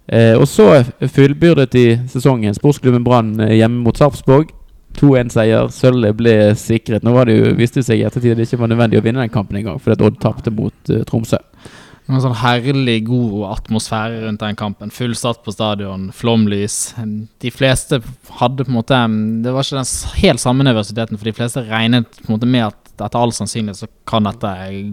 Eh, 0.07 0.35
og 0.37 0.49
så 0.51 0.83
fullbyrdet 1.15 1.73
de 1.73 1.85
sesongen. 2.11 2.55
Sportsklubben 2.55 3.05
Brann 3.07 3.39
eh, 3.41 3.55
hjemme 3.61 3.85
mot 3.85 3.97
Sarpsborg. 3.97 4.51
2-1-seier. 4.99 5.71
Sølvet 5.73 6.19
ble 6.19 6.35
sikret. 6.59 7.07
Nå 7.07 7.15
var 7.15 7.31
det 7.31 7.39
jo, 7.39 7.55
viste 7.57 7.81
det 7.81 7.87
seg 7.89 8.03
i 8.03 8.05
ettertid 8.09 8.35
at 8.35 8.43
det 8.43 8.49
ikke 8.51 8.61
var 8.65 8.73
nødvendig 8.75 9.01
å 9.01 9.07
vinne 9.07 9.25
den 9.25 9.33
kampen 9.33 9.61
engang, 9.63 9.81
fordi 9.81 10.05
Odd 10.09 10.19
tapte 10.21 10.53
mot 10.53 10.93
eh, 10.93 11.07
Tromsø. 11.09 11.41
En 12.11 12.21
sånn 12.21 12.35
herlig 12.35 13.05
god 13.07 13.45
atmosfære 13.53 14.25
rundt 14.25 14.43
den 14.43 14.57
kampen. 14.59 14.91
Fullsatt 14.93 15.45
på 15.45 15.55
stadion, 15.55 16.09
flomlys. 16.17 16.95
De 17.41 17.53
fleste 17.55 18.01
hadde 18.41 18.67
på 18.67 18.73
en 18.73 18.79
måte 18.81 18.99
Det 19.45 19.53
var 19.55 19.63
ikke 19.63 19.79
den 19.79 20.23
helt 20.25 20.43
samme 20.43 20.67
nervøsiteten, 20.67 21.19
for 21.19 21.31
de 21.31 21.37
fleste 21.37 21.63
regnet 21.69 22.11
på 22.19 22.29
en 22.29 22.35
måte 22.37 22.51
med 22.51 22.67
at 22.73 22.79
etter 23.03 23.19
all 23.19 23.33
sannsynlighet 23.35 23.85
så 23.85 23.89
kan 24.07 24.27
dette 24.29 24.51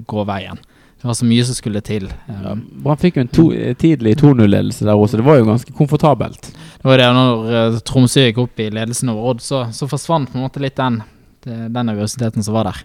gå 0.09 0.23
veien. 0.25 0.61
det 0.99 1.07
var 1.07 1.15
så 1.15 1.25
mye 1.25 1.43
som 1.47 1.55
skulle 1.55 1.81
til. 1.81 2.09
Ja, 2.27 2.51
Um, 2.51 2.63
Brann 2.83 2.97
fikk 2.99 3.17
jo 3.17 3.21
en 3.21 3.31
to, 3.31 3.45
tidlig 3.79 4.17
2-0-ledelse 4.19 4.85
der 4.85 4.95
også. 4.95 5.17
Det 5.17 5.25
var 5.25 5.37
jo 5.39 5.45
ganske 5.47 5.73
komfortabelt. 5.73 6.49
Det 6.51 6.87
var 6.87 6.97
det 6.97 7.07
når 7.15 7.51
eh, 7.53 7.77
Tromsø 7.87 8.25
gikk 8.25 8.41
opp 8.43 8.59
i 8.59 8.69
ledelsen 8.69 9.11
over 9.13 9.31
Odd, 9.31 9.41
så, 9.41 9.61
så 9.75 9.87
forsvant 9.87 10.31
på 10.31 10.37
en 10.39 10.43
måte 10.43 10.59
litt 10.63 10.75
den, 10.79 11.01
den 11.45 11.87
nervøsiteten 11.87 12.43
som 12.43 12.57
var 12.57 12.71
der. 12.71 12.81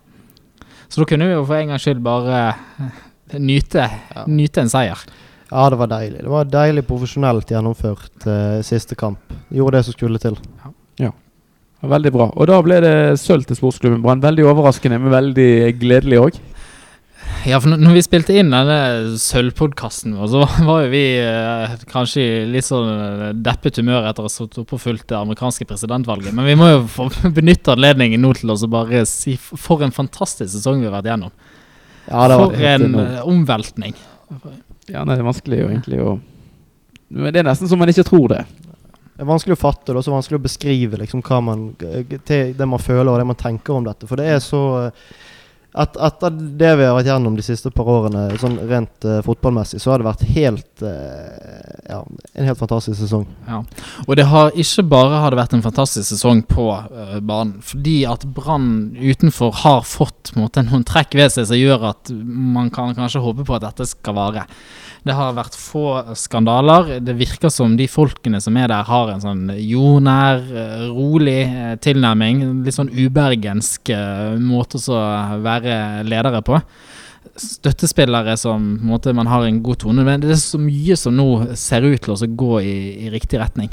Så 0.89 1.01
da 1.01 1.09
kunne 1.11 1.27
vi 1.27 1.35
jo 1.35 1.45
for 1.47 1.59
en 1.59 1.73
gangs 1.75 1.87
skyld 1.87 2.03
bare 2.05 2.45
nyte, 3.39 3.91
Ja. 4.15 4.25
nyte 4.27 4.61
en 4.65 4.69
seier. 4.73 4.99
Ja, 5.51 5.69
det 5.71 5.77
var 5.79 5.87
deilig. 5.87 6.23
Det 6.25 6.31
var 6.33 6.45
deilig 6.45 6.87
profesjonelt 6.89 7.47
gjennomført 7.53 8.27
eh, 8.27 8.63
siste 8.67 8.97
kamp. 8.99 9.19
Gjorde 9.53 9.79
det 9.79 9.85
som 9.85 9.93
skulle 9.95 10.19
til. 10.19 10.37
Ja. 10.99 11.11
Veldig 11.85 12.13
bra. 12.15 12.31
Og 12.33 12.47
da 12.49 12.63
ble 12.65 12.79
det 12.81 12.95
sølv 13.21 13.45
til 13.45 13.57
sportsklubben 13.59 14.01
Brann. 14.03 14.23
Veldig 14.25 14.47
overraskende, 14.49 14.97
men 14.99 15.13
veldig 15.13 15.79
gledelig 15.83 16.19
òg. 16.23 16.39
Ja, 17.45 17.59
for 17.61 17.69
når- 17.69 17.93
vi 17.93 18.01
spilte 18.03 18.33
inn 18.41 18.49
denne 18.51 19.19
sølvpodkasten 19.21 20.15
vår, 20.17 20.29
så 20.33 20.41
var- 20.65 20.85
jo 20.85 20.91
vi 20.91 21.19
eh, 21.19 21.77
kanskje 21.93 22.21
i 22.25 22.47
litt 22.49 22.65
sånn 22.65 22.89
eh, 22.89 23.33
deppet 23.35 23.77
humør 23.77 24.09
etter 24.09 24.25
å 24.25 24.29
ha 24.29 24.33
stått 24.33 24.57
oppe 24.63 24.75
og 24.77 24.81
fulgt 24.81 25.09
det 25.09 25.17
amerikanske 25.19 25.67
presidentvalget. 25.69 26.33
Men 26.33 26.47
vi 26.47 26.55
må 26.57 26.71
jo 26.73 26.81
få 26.89 27.11
benytte 27.37 27.73
anledningen 27.77 28.21
nå 28.25 28.33
til 28.35 28.49
å 28.51 28.57
bare 28.71 29.05
si 29.07 29.37
for 29.37 29.83
en 29.85 29.93
fantastisk 29.93 30.55
sesong 30.57 30.81
vi 30.81 30.89
har 30.89 31.03
vært 31.03 31.11
gjennom. 31.13 31.31
Ja, 32.09 32.27
det 32.29 32.37
var 32.37 32.53
For 32.53 32.69
en 32.69 32.95
eh, 33.01 33.21
omveltning. 33.29 33.97
Ja, 34.91 35.05
nei, 35.05 35.15
det 35.15 35.23
er 35.23 35.29
vanskelig 35.29 35.61
jo 35.63 35.71
egentlig 35.71 36.01
å 36.05 36.15
Men 37.15 37.33
Det 37.33 37.41
er 37.41 37.47
nesten 37.47 37.71
som 37.71 37.79
man 37.81 37.91
ikke 37.93 38.07
tror 38.09 38.33
det. 38.33 38.43
Det 39.15 39.23
er 39.23 39.29
vanskelig 39.29 39.55
å 39.55 39.61
fatte 39.61 39.93
det, 39.93 40.01
og 40.01 40.05
så 40.05 40.13
vanskelig 40.13 40.41
å 40.41 40.45
beskrive 40.49 40.99
liksom, 40.99 41.23
hva 41.23 41.39
man, 41.45 41.69
det 41.79 42.67
man 42.67 42.83
føler 42.83 43.13
og 43.13 43.21
det 43.21 43.29
man 43.29 43.39
tenker 43.39 43.77
om 43.77 43.85
dette. 43.87 44.09
For 44.11 44.19
det 44.19 44.27
er 44.33 44.41
så 44.43 44.63
eh, 44.81 45.05
et, 45.75 45.97
Etter 46.07 46.35
det 46.61 46.71
vi 46.79 46.85
har 46.87 46.95
vært 46.95 47.09
gjennom 47.11 47.35
de 47.35 47.43
siste 47.43 47.71
par 47.75 47.89
årene, 47.91 48.29
sånn 48.39 48.61
rent 48.71 49.07
uh, 49.09 49.19
fotballmessig, 49.27 49.81
så 49.83 49.91
har 49.91 50.03
det 50.03 50.07
vært 50.07 50.23
helt 50.37 50.85
uh, 50.87 51.73
Ja, 51.89 51.99
en 52.35 52.47
helt 52.47 52.61
fantastisk 52.61 53.01
sesong. 53.01 53.27
Ja. 53.49 53.61
Og 54.07 54.15
det 54.19 54.29
har 54.31 54.55
ikke 54.55 54.87
bare 54.95 55.19
har 55.25 55.35
det 55.35 55.41
vært 55.43 55.57
en 55.59 55.65
fantastisk 55.67 56.07
sesong 56.13 56.45
på 56.47 56.69
uh, 56.71 57.19
banen, 57.19 57.59
fordi 57.67 58.05
at 58.07 58.23
Brann 58.37 58.95
utenfor 59.01 59.55
har 59.65 59.83
fått 59.89 60.35
måte, 60.39 60.63
noen 60.63 60.87
trekk 60.87 61.19
ved 61.19 61.35
seg 61.35 61.51
som 61.51 61.59
gjør 61.59 61.91
at 61.91 62.15
man 62.15 62.71
kan 62.75 62.95
kanskje 62.95 63.25
håpe 63.25 63.47
på 63.47 63.59
at 63.59 63.67
dette 63.67 63.91
skal 63.91 64.19
vare. 64.19 64.47
Det 65.05 65.13
har 65.13 65.35
vært 65.37 65.59
få 65.61 66.15
skandaler. 66.17 66.95
Det 67.05 67.13
virker 67.19 67.51
som 67.53 67.75
de 67.77 67.85
folkene 67.91 68.39
som 68.41 68.57
er 68.57 68.71
der, 68.73 68.87
har 68.89 69.11
en 69.13 69.21
sånn 69.21 69.43
jordnær, 69.61 70.41
rolig 70.95 71.43
tilnærming. 71.85 72.41
Litt 72.65 72.79
sånn 72.79 72.89
ubergensk 72.89 73.93
måte 74.41 74.81
å 74.81 75.03
være 75.45 75.64
ledere 76.05 76.43
på. 76.45 76.59
Støttespillere 77.41 78.37
som 78.39 78.67
måte, 78.85 79.15
man 79.17 79.31
har 79.31 79.47
en 79.47 79.63
god 79.65 79.81
tone 79.83 80.05
med. 80.07 80.23
Det 80.23 80.35
er 80.37 80.43
så 80.43 80.61
mye 80.61 80.97
som 81.01 81.17
nå 81.17 81.29
ser 81.59 81.87
ut 81.87 82.03
til 82.05 82.15
å 82.15 82.33
gå 82.45 82.59
i, 82.61 82.77
i 83.07 83.13
riktig 83.15 83.41
retning. 83.41 83.73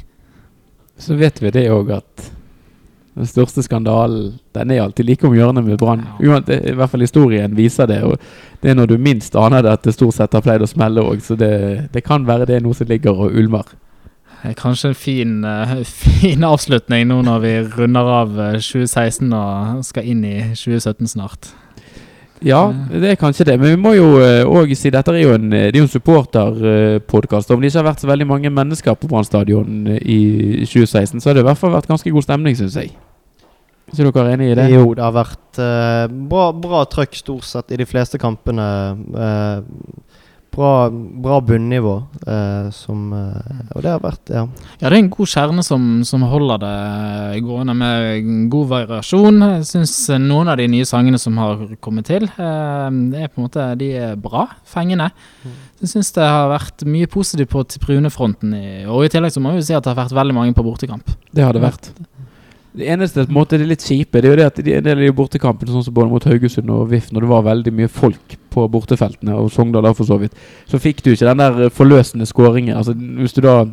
Så 1.02 1.18
vet 1.20 1.42
vi 1.42 1.52
det 1.54 1.68
òg 1.74 1.92
at 1.98 2.32
den 3.14 3.28
største 3.28 3.64
skandalen 3.64 4.40
Den 4.56 4.72
er 4.72 4.82
alltid 4.82 5.06
like 5.06 5.28
om 5.28 5.36
hjørnet 5.36 5.66
med 5.66 5.78
Brann. 5.80 6.06
Ja. 6.20 6.40
I 6.40 6.74
hvert 6.76 6.92
fall 6.92 7.04
historien 7.04 7.56
viser 7.56 7.88
det. 7.88 8.02
Og 8.08 8.18
det 8.62 8.72
er 8.72 8.76
når 8.80 8.94
du 8.94 8.98
minst 8.98 9.36
aner 9.36 9.64
det, 9.64 9.72
at 9.72 9.84
det 9.84 9.96
stort 9.96 10.16
sett 10.16 10.34
har 10.34 10.44
pleid 10.44 10.64
å 10.64 10.70
smelle 10.70 11.04
òg. 11.04 11.24
Så 11.24 11.36
det, 11.36 11.92
det 11.92 12.04
kan 12.08 12.28
være 12.28 12.48
det 12.48 12.60
er 12.60 12.66
noe 12.66 12.78
som 12.78 12.88
ligger 12.88 13.26
og 13.28 13.36
ulmer. 13.36 13.68
Er 14.44 14.56
Kanskje 14.58 14.92
en 14.94 14.98
fin, 14.98 15.34
eh, 15.46 15.76
fin 16.04 16.44
avslutning 16.48 17.10
nå 17.12 17.22
når 17.28 17.44
vi 17.44 17.56
runder 17.76 18.14
av 18.22 18.40
eh, 18.40 18.60
2016 18.64 19.28
og 19.28 19.84
skal 19.86 20.08
inn 20.08 20.24
i 20.26 20.38
2017 20.56 21.12
snart. 21.18 21.52
Ja, 22.42 22.62
det 22.90 23.12
er 23.12 23.20
kanskje 23.22 23.46
det. 23.46 23.60
Men 23.62 23.76
vi 23.76 23.82
må 23.82 23.94
jo 23.94 24.08
òg 24.50 24.74
si 24.78 24.90
dette 24.94 25.14
er 25.14 25.22
jo 25.22 25.36
en, 25.36 25.52
det 25.52 25.76
er 25.76 25.78
jo 25.78 25.86
en 25.86 25.94
supporterpodkast. 25.94 27.54
Om 27.54 27.62
det 27.62 27.70
ikke 27.70 27.82
har 27.84 27.90
vært 27.92 28.04
så 28.04 28.10
veldig 28.10 28.28
mange 28.30 28.52
mennesker 28.54 28.98
på 28.98 29.10
Brann 29.12 29.28
stadion 29.28 29.86
eh, 29.88 30.02
i 30.02 30.20
2016, 30.66 31.22
så 31.22 31.30
har 31.30 31.38
det 31.38 31.46
i 31.46 31.50
hvert 31.52 31.62
fall 31.62 31.76
vært 31.76 31.90
ganske 31.92 32.14
god 32.14 32.26
stemning, 32.26 32.58
syns 32.58 32.80
jeg. 32.82 32.96
Er 33.92 34.08
ikke 34.08 34.24
dere 34.24 34.34
enig 34.38 34.52
i 34.54 34.56
det? 34.56 34.68
Jo, 34.72 34.86
det 34.96 35.04
har 35.04 35.14
vært 35.14 35.60
uh, 35.60 36.06
bra, 36.32 36.46
bra 36.56 36.86
trøkk 36.88 37.18
stort 37.20 37.44
sett 37.44 37.74
i 37.76 37.80
de 37.82 37.88
fleste 37.90 38.18
kampene. 38.22 38.68
eh, 39.20 39.58
bra, 40.52 40.90
bra 40.92 41.40
bunnivå. 41.42 41.94
eh, 42.28 42.70
som, 42.72 43.14
eh, 43.14 43.76
og 43.76 43.82
det 43.82 43.90
har 43.92 44.00
vært 44.04 44.30
Ja. 44.30 44.48
Ja, 44.82 44.90
det 44.90 44.94
er 44.98 45.00
en 45.04 45.10
god 45.10 45.28
kjerne 45.28 45.64
som, 45.64 46.04
som 46.04 46.22
holder 46.22 46.60
det 46.60 47.44
gående 47.44 47.74
med 47.76 48.50
god 48.52 48.68
variasjon. 48.70 49.40
Jeg 49.40 49.66
syns 49.66 49.96
noen 50.20 50.48
av 50.52 50.58
de 50.58 50.68
nye 50.68 50.86
sangene 50.86 51.18
som 51.20 51.38
har 51.38 51.58
kommet 51.82 52.06
til, 52.06 52.24
eh, 52.26 52.90
det 53.12 53.24
er 53.24 53.28
på 53.32 53.40
en 53.42 53.48
måte 53.48 53.78
de 53.78 53.92
er 53.96 54.16
bra, 54.16 54.48
fengende. 54.66 55.12
Jeg 55.82 55.90
syns 55.90 56.12
det 56.14 56.24
har 56.28 56.50
vært 56.52 56.84
mye 56.86 57.08
positivt 57.08 57.50
på 57.50 57.64
tribunefronten. 57.68 58.54
i- 58.54 58.86
Og 58.86 59.06
i 59.06 59.10
tillegg 59.10 59.32
så 59.32 59.42
må 59.42 59.54
vi 59.56 59.62
si 59.64 59.74
at 59.74 59.84
det 59.84 59.96
har 59.96 60.06
vært 60.06 60.14
veldig 60.14 60.34
mange 60.34 60.54
på 60.54 60.64
bortekamp. 60.64 61.06
Det 61.34 61.44
har 61.44 61.54
det 61.54 61.62
vært. 61.64 61.90
Det 62.74 62.88
eneste 62.88 63.26
på 63.26 63.32
en 63.34 63.36
måte, 63.36 63.58
det 63.60 63.66
er 63.66 63.72
litt 63.74 63.84
kjipe, 63.84 64.22
det 64.22 64.26
er 64.30 64.32
jo 64.32 64.36
det 64.40 64.46
at 64.46 64.60
de- 64.64 64.74
en 64.78 64.84
del 64.86 64.98
av 64.98 65.04
de 65.04 65.12
bortekampene, 65.12 65.68
sånn 65.74 65.84
som 65.84 65.94
både 65.94 66.10
mot 66.10 66.24
Haugesund 66.24 66.70
og 66.72 66.86
VIF, 66.90 67.10
når 67.12 67.20
det 67.26 67.30
var 67.30 67.42
veldig 67.44 67.74
mye 67.74 67.90
folk 67.90 68.38
på 68.50 68.64
bortefeltene, 68.72 69.34
og 69.36 69.52
Sogndal 69.52 69.94
for 69.94 70.06
så 70.08 70.18
vidt, 70.20 70.32
så 70.68 70.80
fikk 70.80 71.02
du 71.04 71.12
ikke 71.12 71.28
den 71.28 71.38
der 71.38 71.70
forløsende 71.70 72.26
skåringen. 72.26 72.76
Altså, 72.78 72.94
hvis 72.96 73.34
du 73.34 73.42
da 73.42 73.66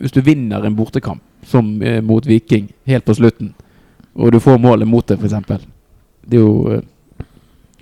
Hvis 0.00 0.12
du 0.12 0.22
vinner 0.22 0.64
en 0.64 0.74
bortekamp, 0.74 1.20
som 1.44 1.82
eh, 1.82 2.00
mot 2.00 2.24
Viking, 2.24 2.70
helt 2.86 3.04
på 3.04 3.14
slutten, 3.14 3.52
og 4.16 4.32
du 4.32 4.38
får 4.40 4.58
målet 4.58 4.88
mot 4.88 5.06
det, 5.06 5.18
f.eks. 5.20 5.34
Det 6.26 6.38
er 6.38 6.40
jo 6.40 6.72
eh, 6.72 6.80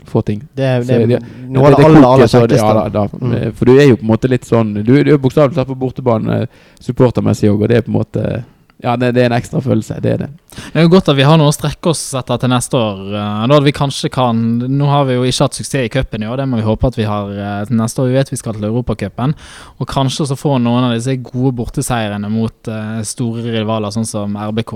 få 0.04 0.22
ting. 0.24 0.40
Det 0.54 0.86
det 0.86 1.08
det- 1.08 1.22
noe 1.48 1.66
av 1.66 1.76
det 1.76 1.84
aller, 1.86 2.02
aller 2.02 2.26
kjekkeste. 2.26 2.92
Ja, 2.92 3.06
Mm. 3.06 3.52
For 3.54 3.64
du 3.66 3.78
er 3.78 3.86
jo 3.88 3.96
på 3.96 4.02
en 4.02 4.08
måte 4.08 4.28
litt 4.28 4.42
sånn 4.44 4.74
Du, 4.84 5.02
du 5.04 5.12
er 5.14 5.18
bokstavelig 5.18 5.54
talt 5.54 5.68
på 5.68 5.78
bortebane 5.78 6.42
eh, 6.42 6.46
supportermessig 6.80 7.48
òg, 7.50 7.62
og 7.62 7.68
det 7.68 7.76
er 7.78 7.82
på 7.82 7.88
en 7.94 8.00
måte 8.02 8.44
Ja, 8.84 8.92
det, 9.00 9.14
det 9.16 9.22
er 9.24 9.30
en 9.30 9.36
ekstra 9.38 9.60
følelse. 9.64 9.96
Det 10.04 10.10
er 10.12 10.18
det. 10.20 10.28
Det 10.52 10.76
er 10.76 10.84
jo 10.84 10.90
godt 10.92 11.08
at 11.08 11.16
vi 11.16 11.24
har 11.24 11.38
noe 11.40 11.48
å 11.48 11.54
strekke 11.54 11.94
oss 11.94 12.02
etter 12.18 12.40
til 12.42 12.50
neste 12.52 12.76
år. 12.76 12.98
eh, 13.08 13.44
Da 13.48 13.60
vi 13.64 13.72
kanskje 13.72 14.10
kan 14.12 14.42
Nå 14.60 14.88
har 14.90 15.06
vi 15.08 15.16
jo 15.16 15.24
ikke 15.24 15.46
hatt 15.46 15.56
suksess 15.56 15.86
i 15.86 15.92
cupen 15.92 16.24
i 16.24 16.28
år, 16.28 16.42
det 16.42 16.48
må 16.50 16.60
vi 16.60 16.66
håpe 16.66 16.90
at 16.90 16.98
vi 16.98 17.06
har 17.08 17.30
eh, 17.32 17.62
til 17.68 17.80
neste 17.80 18.02
år. 18.02 18.10
Vi 18.10 18.18
vet 18.18 18.32
vi 18.34 18.40
skal 18.40 18.58
til 18.58 18.68
Europacupen. 18.68 19.32
Og 19.80 19.88
kanskje 19.88 20.28
så 20.28 20.36
få 20.36 20.58
noen 20.60 20.90
av 20.90 20.96
disse 20.96 21.16
gode 21.24 21.54
borteseierne 21.56 22.28
mot 22.32 22.68
eh, 22.68 23.00
store 23.08 23.46
rivaler, 23.56 23.94
sånn 23.94 24.08
som 24.08 24.36
RBK, 24.36 24.74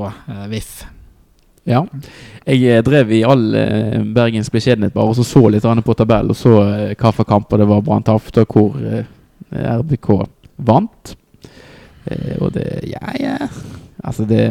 VIF. 0.49 0.73
Ja. 1.69 1.83
Jeg 2.49 2.85
drev 2.87 3.13
i 3.13 3.21
all 3.29 3.43
eh, 3.55 3.99
Bergens 4.17 4.49
beskjedenhet 4.53 4.95
bare 4.97 5.13
og 5.13 5.19
så 5.19 5.27
så 5.29 5.43
litt 5.53 5.67
på 5.85 5.95
tabell 5.99 6.33
og 6.33 6.39
så 6.39 6.55
eh, 6.65 6.95
hva 6.97 7.13
for 7.13 7.29
kamper 7.29 7.61
det 7.61 7.69
var 7.69 7.85
Brann 7.85 8.07
tapte, 8.07 8.47
og 8.47 8.57
hvor 8.57 8.81
eh, 8.81 9.05
RBK 9.53 10.09
vant. 10.57 11.17
Og 12.41 12.49
det 12.57 12.65
Ja, 12.89 13.13
ja 13.21 13.37
Altså, 14.05 14.25
det 14.29 14.45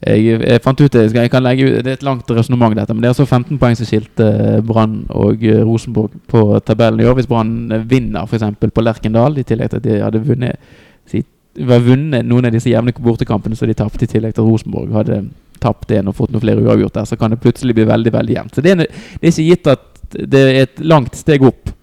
jeg, 0.00 0.38
jeg 0.40 0.60
fant 0.64 0.80
ut 0.80 0.94
det, 0.94 1.02
jeg, 1.12 1.30
kan 1.30 1.44
legge 1.44 1.66
ut, 1.66 1.74
det 1.84 1.92
er 1.92 1.98
et 1.98 2.06
langt 2.06 2.30
resonnement, 2.32 2.72
dette. 2.76 2.94
Men 2.94 3.02
det 3.02 3.10
er 3.10 3.14
altså 3.14 3.26
15 3.26 3.58
poeng 3.60 3.74
som 3.76 3.88
skilte 3.88 4.28
eh, 4.32 4.62
Brann 4.64 5.02
og 5.12 5.42
eh, 5.44 5.60
Rosenborg 5.66 6.14
på 6.30 6.44
tabellen 6.64 7.02
i 7.02 7.08
år. 7.08 7.18
Hvis 7.18 7.28
Brann 7.28 7.68
eh, 7.72 7.84
vinner 7.88 8.24
f.eks. 8.24 8.46
på 8.62 8.84
Lerkendal, 8.84 9.36
i 9.36 9.44
tillegg 9.44 9.74
til 9.74 9.82
at 9.82 9.84
de 9.84 9.98
hadde 10.00 10.22
vunnet 10.24 10.72
si, 11.10 11.20
var 11.68 11.84
vunnet 11.84 12.24
noen 12.24 12.48
av 12.48 12.54
disse 12.54 12.72
jevne 12.72 12.94
bortekampene 12.96 13.58
som 13.58 13.68
de 13.68 13.76
tapte, 13.76 14.06
i 14.06 14.12
tillegg 14.14 14.32
til 14.38 14.48
Rosenborg 14.48 14.96
hadde 14.96 15.20
tapt 15.60 15.92
en 15.92 16.08
og 16.08 16.16
fått 16.16 16.32
noen 16.32 16.46
flere 16.46 16.64
uavgjort 16.64 16.96
der, 16.96 17.10
så 17.10 17.20
kan 17.20 17.34
det 17.34 17.42
plutselig 17.42 17.76
bli 17.76 17.84
veldig 17.90 18.14
veldig 18.14 18.36
jevnt. 18.38 18.56
Så 18.56 18.64
det 18.64 18.72
er, 18.72 18.86
det 18.86 19.20
er 19.20 19.34
ikke 19.34 19.48
gitt 19.50 19.68
at 19.68 20.16
det 20.16 20.40
er 20.46 20.62
et 20.62 20.80
langt 20.80 21.18
steg 21.18 21.44
opp. 21.44 21.74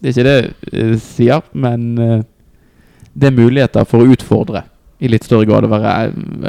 Det 0.00 0.10
er 0.10 0.16
ikke 0.16 0.26
det 0.26 0.74
jeg 0.74 0.98
sier, 1.04 1.46
men 1.54 1.86
det 1.94 3.30
er 3.30 3.36
muligheter 3.36 3.86
for 3.86 4.02
å 4.02 4.10
utfordre 4.10 4.64
i 5.00 5.08
litt 5.08 5.24
større 5.24 5.48
grad 5.48 5.64
å 5.66 5.72
være, 5.72 5.92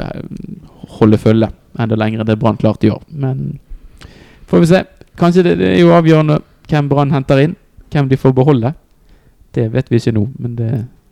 eh, 0.02 0.22
holde 0.98 1.18
følge 1.20 1.48
enda 1.80 1.96
lenger 1.96 2.24
det 2.24 2.36
Brann 2.40 2.56
klarte 2.60 2.86
i 2.86 2.90
år. 2.92 3.02
Men 3.08 3.58
får 4.46 4.60
vi 4.60 4.66
se. 4.66 4.84
Kanskje 5.18 5.44
det, 5.46 5.56
det 5.60 5.70
er 5.74 5.80
jo 5.80 5.94
avgjørende 5.96 6.40
hvem 6.68 6.88
Brann 6.90 7.14
henter 7.14 7.40
inn. 7.42 7.56
Hvem 7.92 8.08
de 8.08 8.18
får 8.20 8.34
beholde. 8.36 8.74
Det 9.52 9.66
vet 9.72 9.90
vi 9.92 10.00
ikke 10.00 10.14
nå, 10.16 10.26
men 10.40 10.56
det 10.56 10.70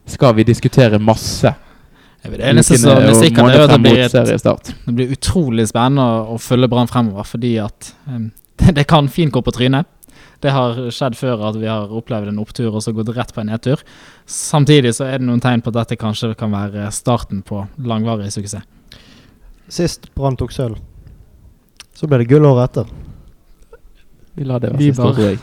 skal 0.09 0.33
vi 0.37 0.47
diskutere 0.49 0.99
masse. 0.99 1.53
Det 2.25 2.41
eneste 2.45 2.77
som 2.81 2.97
er 3.01 3.15
sikkert, 3.17 3.53
er 3.53 3.65
at 3.65 3.75
det 3.75 3.81
blir, 3.85 4.01
et, 4.05 4.53
det 4.87 4.95
blir 4.97 5.13
utrolig 5.15 5.67
spennende 5.69 6.05
å, 6.05 6.35
å 6.35 6.41
følge 6.41 6.69
Brann 6.73 6.89
fremover, 6.89 7.29
fordi 7.29 7.55
at 7.61 7.93
um, 8.09 8.31
det, 8.61 8.75
det 8.81 8.87
kan 8.89 9.09
fint 9.13 9.33
gå 9.33 9.43
på 9.45 9.55
trynet. 9.57 9.89
Det 10.41 10.53
har 10.55 10.79
skjedd 10.95 11.19
før 11.19 11.43
at 11.51 11.59
vi 11.61 11.69
har 11.69 11.93
opplevd 11.93 12.31
en 12.31 12.41
opptur 12.41 12.71
og 12.73 12.81
så 12.85 12.95
gått 12.97 13.13
rett 13.17 13.33
på 13.37 13.43
en 13.43 13.51
nedtur. 13.53 13.83
Samtidig 14.25 14.95
så 14.97 15.09
er 15.11 15.21
det 15.21 15.29
noen 15.29 15.43
tegn 15.45 15.61
på 15.61 15.73
at 15.73 15.83
dette 15.83 15.99
kanskje 16.01 16.33
kan 16.41 16.55
være 16.55 16.89
starten 16.97 17.43
på 17.47 17.67
langvarig 17.85 18.31
suksess. 18.33 18.65
Sist 19.71 20.09
Brann 20.17 20.39
tok 20.41 20.51
sølv, 20.51 20.81
så 21.95 22.09
ble 22.11 22.23
det 22.23 22.31
gull 22.33 22.49
året 22.49 22.73
etter. 22.73 22.89
Vi 24.35 24.47
lar 24.49 24.63
det 24.63 24.73
være 24.73 24.89
siste 24.89 25.05
tror 25.05 25.29
jeg. 25.29 25.39